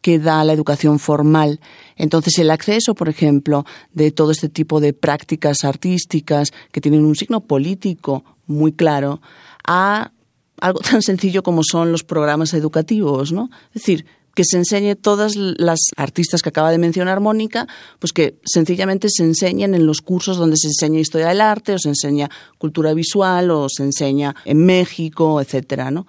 que 0.00 0.18
da 0.18 0.42
la 0.44 0.52
educación 0.52 0.98
formal. 0.98 1.60
Entonces, 1.96 2.38
el 2.38 2.50
acceso, 2.50 2.94
por 2.94 3.08
ejemplo, 3.08 3.64
de 3.92 4.10
todo 4.10 4.32
este 4.32 4.48
tipo 4.48 4.80
de 4.80 4.92
prácticas 4.92 5.64
artísticas 5.64 6.52
que 6.72 6.80
tienen 6.80 7.04
un 7.04 7.14
signo 7.14 7.40
político 7.42 8.24
muy 8.46 8.72
claro 8.72 9.20
a 9.64 10.12
algo 10.60 10.80
tan 10.80 11.02
sencillo 11.02 11.42
como 11.42 11.62
son 11.62 11.92
los 11.92 12.02
programas 12.02 12.54
educativos, 12.54 13.32
¿no? 13.32 13.50
Es 13.68 13.82
decir, 13.82 14.06
que 14.36 14.44
se 14.44 14.58
enseñe 14.58 14.96
todas 14.96 15.34
las 15.34 15.80
artistas 15.96 16.42
que 16.42 16.50
acaba 16.50 16.70
de 16.70 16.76
mencionar 16.76 17.20
Mónica, 17.20 17.66
pues 17.98 18.12
que 18.12 18.36
sencillamente 18.44 19.08
se 19.08 19.24
enseñen 19.24 19.74
en 19.74 19.86
los 19.86 20.02
cursos 20.02 20.36
donde 20.36 20.58
se 20.58 20.68
enseña 20.68 21.00
historia 21.00 21.28
del 21.28 21.40
arte, 21.40 21.72
o 21.72 21.78
se 21.78 21.88
enseña 21.88 22.28
cultura 22.58 22.92
visual, 22.92 23.50
o 23.50 23.66
se 23.70 23.82
enseña 23.82 24.36
en 24.44 24.58
México, 24.66 25.40
etcétera, 25.40 25.90
¿no? 25.90 26.06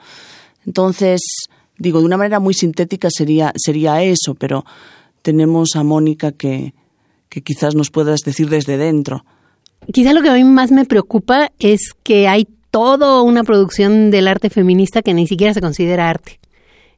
Entonces, 0.65 1.21
digo, 1.77 1.99
de 1.99 2.05
una 2.05 2.17
manera 2.17 2.41
muy 2.41 2.53
sintética 2.53 3.07
sería, 3.09 3.53
sería 3.55 4.03
eso, 4.03 4.35
pero 4.35 4.65
tenemos 5.21 5.77
a 5.77 5.83
Mónica 5.83 6.33
que, 6.33 6.73
que 7.29 7.41
quizás 7.41 7.75
nos 7.75 7.91
puedas 7.91 8.19
decir 8.25 8.49
desde 8.49 8.75
dentro. 8.75 9.23
Quizá 9.93 10.11
lo 10.11 10.21
que 10.21 10.29
a 10.29 10.33
mí 10.33 10.43
más 10.43 10.71
me 10.71 10.83
preocupa 10.83 11.53
es 11.59 11.93
que 12.03 12.27
hay 12.27 12.45
toda 12.71 13.21
una 13.21 13.45
producción 13.45 14.11
del 14.11 14.27
arte 14.27 14.49
feminista 14.49 15.01
que 15.01 15.13
ni 15.13 15.27
siquiera 15.27 15.53
se 15.53 15.61
considera 15.61 16.09
arte. 16.09 16.41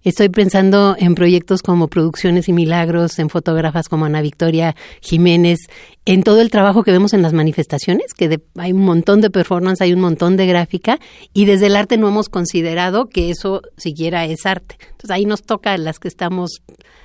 Estoy 0.01 0.29
pensando 0.29 0.95
en 0.97 1.13
proyectos 1.13 1.61
como 1.61 1.89
Producciones 1.89 2.47
y 2.47 2.53
Milagros, 2.53 3.19
en 3.19 3.29
fotógrafas 3.29 3.89
como 3.89 4.05
Ana 4.05 4.21
Victoria 4.21 4.73
Jiménez, 5.01 5.67
en 6.05 6.23
todo 6.23 6.39
el 6.39 6.49
trabajo 6.49 6.83
que 6.83 6.93
vemos 6.93 7.13
en 7.13 7.21
las 7.21 7.33
manifestaciones, 7.33 8.13
que 8.13 8.39
hay 8.55 8.71
un 8.71 8.85
montón 8.85 9.19
de 9.19 9.29
performance, 9.29 9.81
hay 9.81 9.91
un 9.91 9.99
montón 9.99 10.37
de 10.37 10.47
gráfica, 10.47 10.99
y 11.33 11.43
desde 11.43 11.67
el 11.67 11.75
arte 11.75 11.97
no 11.97 12.07
hemos 12.07 12.29
considerado 12.29 13.09
que 13.09 13.29
eso 13.29 13.61
siquiera 13.75 14.23
es 14.23 14.45
arte. 14.45 14.77
Entonces 14.79 15.11
ahí 15.11 15.25
nos 15.25 15.43
toca 15.43 15.73
a 15.73 15.77
las 15.77 15.99
que 15.99 16.07
estamos 16.07 16.61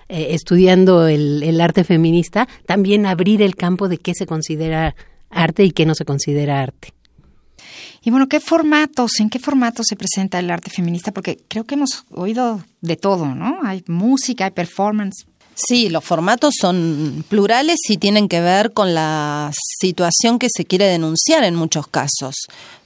eh, 0.08 0.28
estudiando 0.30 1.08
el, 1.08 1.42
el 1.42 1.60
arte 1.60 1.82
feminista 1.82 2.46
también 2.64 3.06
abrir 3.06 3.42
el 3.42 3.56
campo 3.56 3.88
de 3.88 3.98
qué 3.98 4.14
se 4.14 4.26
considera 4.26 4.94
arte 5.30 5.64
y 5.64 5.72
qué 5.72 5.84
no 5.84 5.96
se 5.96 6.04
considera 6.04 6.62
arte. 6.62 6.93
Y 8.04 8.10
bueno, 8.10 8.28
¿qué 8.28 8.38
formatos, 8.38 9.18
en 9.18 9.30
qué 9.30 9.38
formatos 9.38 9.86
se 9.88 9.96
presenta 9.96 10.38
el 10.38 10.50
arte 10.50 10.70
feminista? 10.70 11.10
Porque 11.10 11.38
creo 11.48 11.64
que 11.64 11.74
hemos 11.74 12.04
oído 12.10 12.62
de 12.82 12.96
todo, 12.96 13.34
¿no? 13.34 13.60
Hay 13.64 13.82
música, 13.86 14.44
hay 14.44 14.50
performance. 14.50 15.24
Sí, 15.54 15.88
los 15.88 16.04
formatos 16.04 16.54
son 16.60 17.24
plurales 17.28 17.78
y 17.88 17.96
tienen 17.96 18.28
que 18.28 18.40
ver 18.40 18.72
con 18.72 18.92
la 18.92 19.52
situación 19.80 20.38
que 20.38 20.48
se 20.54 20.66
quiere 20.66 20.86
denunciar 20.86 21.44
en 21.44 21.54
muchos 21.54 21.86
casos. 21.86 22.34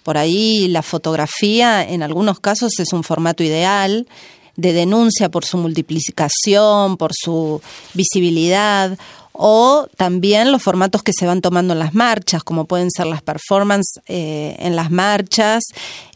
Por 0.04 0.18
ahí 0.18 0.68
la 0.68 0.82
fotografía 0.82 1.82
en 1.82 2.02
algunos 2.02 2.38
casos 2.38 2.78
es 2.78 2.92
un 2.92 3.02
formato 3.02 3.42
ideal, 3.42 4.06
de 4.54 4.72
denuncia 4.72 5.30
por 5.30 5.44
su 5.44 5.56
multiplicación, 5.56 6.96
por 6.96 7.12
su 7.14 7.60
visibilidad, 7.94 8.98
o 9.40 9.86
también 9.96 10.50
los 10.50 10.64
formatos 10.64 11.04
que 11.04 11.12
se 11.16 11.24
van 11.24 11.40
tomando 11.40 11.72
en 11.72 11.78
las 11.78 11.94
marchas, 11.94 12.42
como 12.42 12.64
pueden 12.64 12.90
ser 12.90 13.06
las 13.06 13.22
performances 13.22 14.02
eh, 14.08 14.56
en 14.58 14.74
las 14.74 14.90
marchas. 14.90 15.62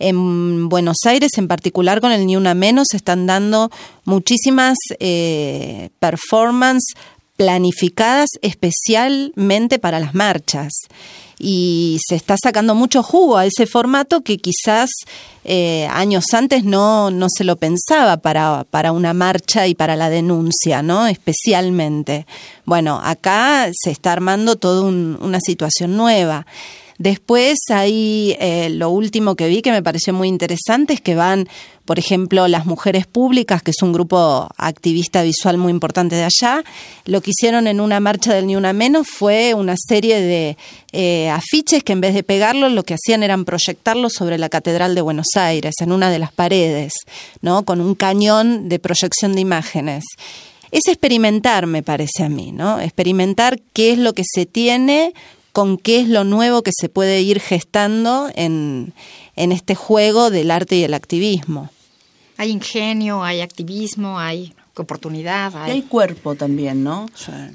En 0.01 0.69
Buenos 0.69 0.97
Aires, 1.07 1.31
en 1.37 1.47
particular 1.47 2.01
con 2.01 2.11
el 2.11 2.27
Ni 2.27 2.35
Una 2.35 2.55
Menos, 2.55 2.89
están 2.95 3.29
dando 3.29 3.71
muchísimas 4.05 4.77
eh, 4.99 5.91
performances 6.01 6.95
planificadas 7.37 8.29
especialmente 8.43 9.79
para 9.79 10.01
las 10.01 10.15
marchas 10.15 10.73
y 11.45 11.99
se 12.07 12.15
está 12.15 12.37
sacando 12.41 12.77
mucho 12.77 13.03
jugo 13.03 13.37
a 13.37 13.45
ese 13.45 13.67
formato 13.67 14.21
que 14.21 14.39
quizás 14.39 14.91
eh, 15.45 15.89
años 15.91 16.25
antes 16.33 16.63
no, 16.63 17.11
no 17.11 17.27
se 17.29 17.43
lo 17.43 17.57
pensaba 17.57 18.19
para, 18.19 18.65
para 18.71 18.93
una 18.93 19.13
marcha 19.13 19.67
y 19.67 19.75
para 19.75 19.97
la 19.97 20.09
denuncia, 20.09 20.83
¿no? 20.83 21.09
Especialmente. 21.09 22.27
Bueno, 22.65 23.01
acá 23.03 23.69
se 23.73 23.91
está 23.91 24.13
armando 24.13 24.55
toda 24.55 24.83
una 24.85 25.41
situación 25.41 25.97
nueva. 25.97 26.47
Después 26.99 27.59
hay 27.71 28.37
eh, 28.39 28.71
lo 28.71 28.91
último 28.91 29.35
que 29.35 29.49
vi 29.49 29.63
que 29.63 29.73
me 29.73 29.83
pareció 29.83 30.13
muy 30.13 30.29
interesante 30.29 30.93
es 30.93 31.01
que 31.01 31.17
van, 31.17 31.49
por 31.85 31.99
ejemplo, 31.99 32.47
las 32.49 32.67
mujeres 32.67 33.07
públicas, 33.07 33.63
que 33.63 33.73
es 33.73 33.83
un 33.83 33.93
grupo 33.93 34.49
activista 34.57 35.23
visual 35.23 35.59
muy 35.59 35.71
importante 35.71 36.17
de 36.17 36.25
allá, 36.25 36.63
lo 37.05 37.21
que 37.21 37.31
hicieron 37.31 37.67
en 37.67 37.81
una 37.81 38.01
marcha 38.01 38.33
del 38.35 38.47
Ni 38.47 38.57
Una 38.57 38.73
Menos 38.73 39.09
fue 39.09 39.55
una 39.55 39.75
serie 39.77 40.21
de 40.21 40.57
eh, 40.93 41.29
afiches 41.31 41.83
que 41.83 41.93
en 41.93 42.01
vez 42.01 42.15
de 42.15 42.23
pegarlos 42.23 42.73
lo 42.73 42.85
que 42.85 42.95
hacían 42.95 43.23
eran 43.23 43.45
proyectarlos 43.45 44.13
sobre 44.13 44.39
la 44.39 44.49
Catedral 44.49 44.95
de 44.95 45.01
Buenos 45.01 45.29
Aires, 45.37 45.75
en 45.81 45.93
una 45.93 46.11
de 46.11 46.19
las 46.19 46.33
paredes, 46.33 46.93
¿no? 47.41 47.65
con 47.65 47.81
un 47.81 47.95
cañón 47.95 48.69
de 48.69 48.79
proyección 48.79 49.35
de 49.35 49.41
imágenes 49.41 50.05
es 50.73 50.89
experimentar, 50.89 51.67
me 51.67 51.83
parece 51.83 52.25
a 52.25 52.31
mí, 52.31 52.51
¿no? 52.51 52.81
Experimentar 52.81 53.61
qué 53.75 53.93
es 53.93 53.99
lo 53.99 54.15
que 54.15 54.23
se 54.25 54.47
tiene 54.47 55.13
con 55.53 55.77
qué 55.77 56.01
es 56.01 56.09
lo 56.09 56.25
nuevo 56.25 56.63
que 56.63 56.71
se 56.75 56.89
puede 56.89 57.21
ir 57.21 57.39
gestando 57.39 58.31
en, 58.35 58.95
en 59.37 59.53
este 59.53 59.75
juego 59.75 60.31
del 60.31 60.51
arte 60.51 60.77
y 60.77 60.85
el 60.85 60.95
activismo. 60.95 61.71
Hay 62.37 62.51
ingenio, 62.51 63.23
hay 63.23 63.41
activismo, 63.41 64.19
hay 64.19 64.55
oportunidad. 64.81 65.55
Hay, 65.55 65.71
y 65.71 65.73
hay 65.75 65.83
cuerpo 65.83 66.35
también, 66.35 66.83
¿no? 66.83 67.07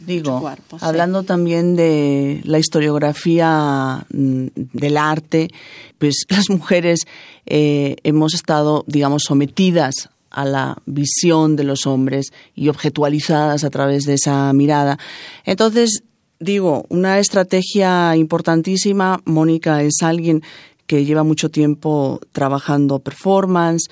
Digo, 0.06 0.50
hablando 0.82 1.24
también 1.24 1.76
de 1.76 2.42
la 2.44 2.60
historiografía 2.60 4.06
mm, 4.10 4.48
del 4.54 4.98
arte, 4.98 5.50
pues 5.98 6.26
las 6.30 6.50
mujeres 6.50 7.02
eh, 7.46 7.96
hemos 8.04 8.34
estado, 8.34 8.84
digamos, 8.88 9.24
sometidas 9.26 10.10
a 10.30 10.46
la 10.46 10.78
visión 10.86 11.56
de 11.56 11.64
los 11.64 11.88
hombres 11.88 12.32
y 12.54 12.70
objetualizadas 12.70 13.64
a 13.64 13.70
través 13.70 14.04
de 14.04 14.14
esa 14.16 14.52
mirada. 14.54 15.00
Entonces, 15.46 16.04
digo, 16.40 16.86
una 16.90 17.18
estrategia 17.18 18.16
importantísima, 18.16 19.22
Mónica 19.26 19.82
es 19.82 19.96
alguien 20.02 20.44
que 20.88 21.06
lleva 21.06 21.24
mucho 21.24 21.52
tiempo 21.52 22.20
trabajando 22.32 23.00
performance 23.00 23.90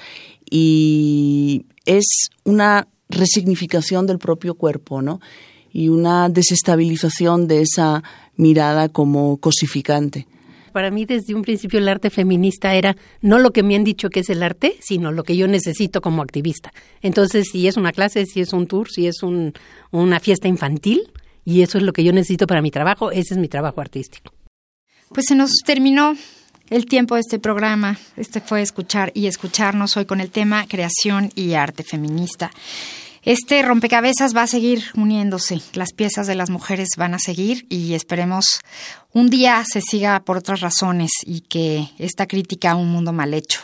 y 0.49 1.65
es 1.85 2.05
una 2.43 2.87
resignificación 3.09 4.07
del 4.07 4.17
propio 4.17 4.55
cuerpo, 4.55 5.01
¿no? 5.01 5.19
Y 5.71 5.89
una 5.89 6.29
desestabilización 6.29 7.47
de 7.47 7.61
esa 7.61 8.01
mirada 8.37 8.89
como 8.89 9.37
cosificante. 9.37 10.25
Para 10.71 10.91
mí 10.91 11.05
desde 11.05 11.35
un 11.35 11.41
principio 11.41 11.79
el 11.79 11.87
arte 11.87 12.09
feminista 12.09 12.75
era 12.75 12.97
no 13.21 13.39
lo 13.39 13.51
que 13.51 13.63
me 13.63 13.75
han 13.75 13.83
dicho 13.83 14.09
que 14.09 14.21
es 14.21 14.29
el 14.29 14.43
arte, 14.43 14.77
sino 14.81 15.11
lo 15.11 15.23
que 15.23 15.37
yo 15.37 15.47
necesito 15.47 16.01
como 16.01 16.21
activista. 16.21 16.73
Entonces, 17.01 17.47
si 17.51 17.67
es 17.67 17.77
una 17.77 17.93
clase, 17.93 18.25
si 18.25 18.41
es 18.41 18.51
un 18.51 18.67
tour, 18.67 18.89
si 18.89 19.07
es 19.07 19.23
un, 19.23 19.53
una 19.91 20.19
fiesta 20.19 20.49
infantil, 20.49 21.11
y 21.45 21.61
eso 21.61 21.77
es 21.77 21.83
lo 21.83 21.93
que 21.93 22.03
yo 22.03 22.11
necesito 22.11 22.47
para 22.47 22.61
mi 22.61 22.71
trabajo, 22.71 23.11
ese 23.11 23.35
es 23.35 23.37
mi 23.37 23.47
trabajo 23.47 23.79
artístico. 23.79 24.33
Pues 25.13 25.27
se 25.27 25.35
nos 25.35 25.51
terminó 25.65 26.15
el 26.69 26.85
tiempo 26.85 27.15
de 27.15 27.21
este 27.21 27.39
programa. 27.39 27.97
Este 28.17 28.41
fue 28.41 28.61
escuchar 28.61 29.11
y 29.13 29.27
escucharnos 29.27 29.97
hoy 29.97 30.05
con 30.05 30.21
el 30.21 30.31
tema 30.31 30.65
creación 30.67 31.31
y 31.35 31.53
arte 31.53 31.83
feminista. 31.83 32.51
Este 33.23 33.63
rompecabezas 33.63 34.35
va 34.35 34.43
a 34.43 34.47
seguir 34.47 34.83
uniéndose, 34.95 35.59
las 35.73 35.93
piezas 35.93 36.27
de 36.27 36.35
las 36.35 36.51
mujeres 36.51 36.89
van 36.95 37.15
a 37.15 37.19
seguir 37.19 37.65
y 37.69 37.95
esperemos 37.95 38.59
un 39.13 39.31
día 39.31 39.63
se 39.65 39.81
siga 39.81 40.19
por 40.19 40.37
otras 40.37 40.61
razones 40.61 41.09
y 41.25 41.41
que 41.41 41.89
esta 41.97 42.27
crítica 42.27 42.71
a 42.71 42.75
un 42.75 42.91
mundo 42.91 43.13
mal 43.13 43.33
hecho, 43.33 43.61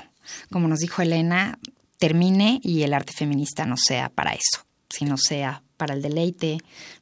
como 0.52 0.68
nos 0.68 0.80
dijo 0.80 1.04
Elena, 1.04 1.60
termine 2.00 2.60
y 2.64 2.82
el 2.82 2.94
arte 2.94 3.14
feminista 3.14 3.66
no 3.66 3.76
sea 3.78 4.10
para 4.10 4.32
eso, 4.32 4.66
sino 4.90 5.16
sea 5.18 5.62
para 5.78 5.94
el 5.94 6.02
deleite, 6.02 6.58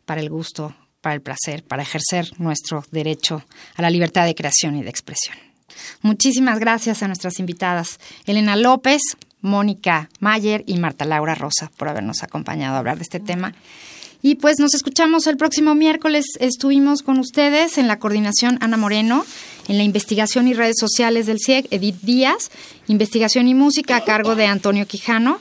para 0.06 0.20
el 0.20 0.30
gusto, 0.30 0.76
para 1.00 1.16
el 1.16 1.22
placer, 1.22 1.64
para 1.64 1.84
ejercer 1.84 2.30
nuestro 2.40 2.84
derecho 2.92 3.46
a 3.76 3.82
la 3.82 3.90
libertad 3.90 4.26
de 4.26 4.36
creación 4.36 4.76
y 4.76 4.84
de 4.84 4.90
expresión. 4.90 5.49
Muchísimas 6.02 6.60
gracias 6.60 7.04
a 7.04 7.08
nuestras 7.08 7.40
invitadas, 7.40 8.00
Elena 8.26 8.56
López, 8.56 9.02
Mónica 9.42 10.10
Mayer 10.20 10.64
y 10.68 10.78
Marta 10.78 11.06
Laura 11.06 11.36
Rosa, 11.36 11.72
por 11.78 11.88
habernos 11.88 12.24
acompañado 12.24 12.76
a 12.76 12.80
hablar 12.80 12.98
de 12.98 13.04
este 13.04 13.20
tema. 13.20 13.54
Y 14.22 14.36
pues 14.36 14.60
nos 14.60 14.74
escuchamos 14.74 15.28
el 15.28 15.38
próximo 15.38 15.76
miércoles. 15.76 16.26
Estuvimos 16.42 17.04
con 17.04 17.20
ustedes 17.20 17.78
en 17.78 17.88
la 17.88 18.00
coordinación 18.00 18.58
Ana 18.60 18.76
Moreno, 18.76 19.26
en 19.70 19.78
la 19.78 19.84
investigación 19.84 20.48
y 20.50 20.54
redes 20.54 20.76
sociales 20.78 21.26
del 21.26 21.40
CIEG, 21.40 21.68
Edith 21.72 22.02
Díaz, 22.02 22.52
investigación 22.88 23.48
y 23.48 23.54
música 23.54 23.96
a 23.96 24.04
cargo 24.04 24.36
de 24.36 24.46
Antonio 24.46 24.86
Quijano, 24.88 25.40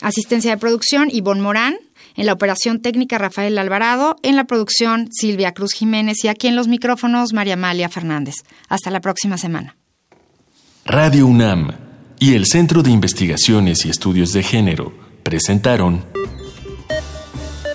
asistencia 0.00 0.52
de 0.52 0.56
producción 0.56 1.10
Ivonne 1.10 1.42
Morán, 1.42 1.76
en 2.14 2.26
la 2.26 2.32
operación 2.32 2.80
técnica 2.80 3.18
Rafael 3.18 3.58
Alvarado, 3.58 4.16
en 4.22 4.36
la 4.36 4.44
producción 4.44 5.08
Silvia 5.12 5.52
Cruz 5.52 5.72
Jiménez 5.72 6.24
y 6.24 6.28
aquí 6.28 6.46
en 6.46 6.56
los 6.56 6.68
micrófonos 6.68 7.32
María 7.32 7.54
Amalia 7.54 7.88
Fernández. 7.88 8.36
Hasta 8.68 8.90
la 8.90 9.00
próxima 9.00 9.38
semana. 9.38 9.76
Radio 10.84 11.26
UNAM 11.26 11.72
y 12.18 12.34
el 12.34 12.46
Centro 12.46 12.82
de 12.82 12.90
Investigaciones 12.90 13.84
y 13.84 13.90
Estudios 13.90 14.32
de 14.32 14.42
Género 14.42 14.92
presentaron 15.22 16.04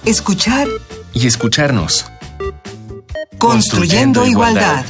Escuchar 0.06 0.68
y 1.14 1.28
escucharnos. 1.28 2.06
Construyendo, 3.38 4.26
igualdad. 4.26 4.86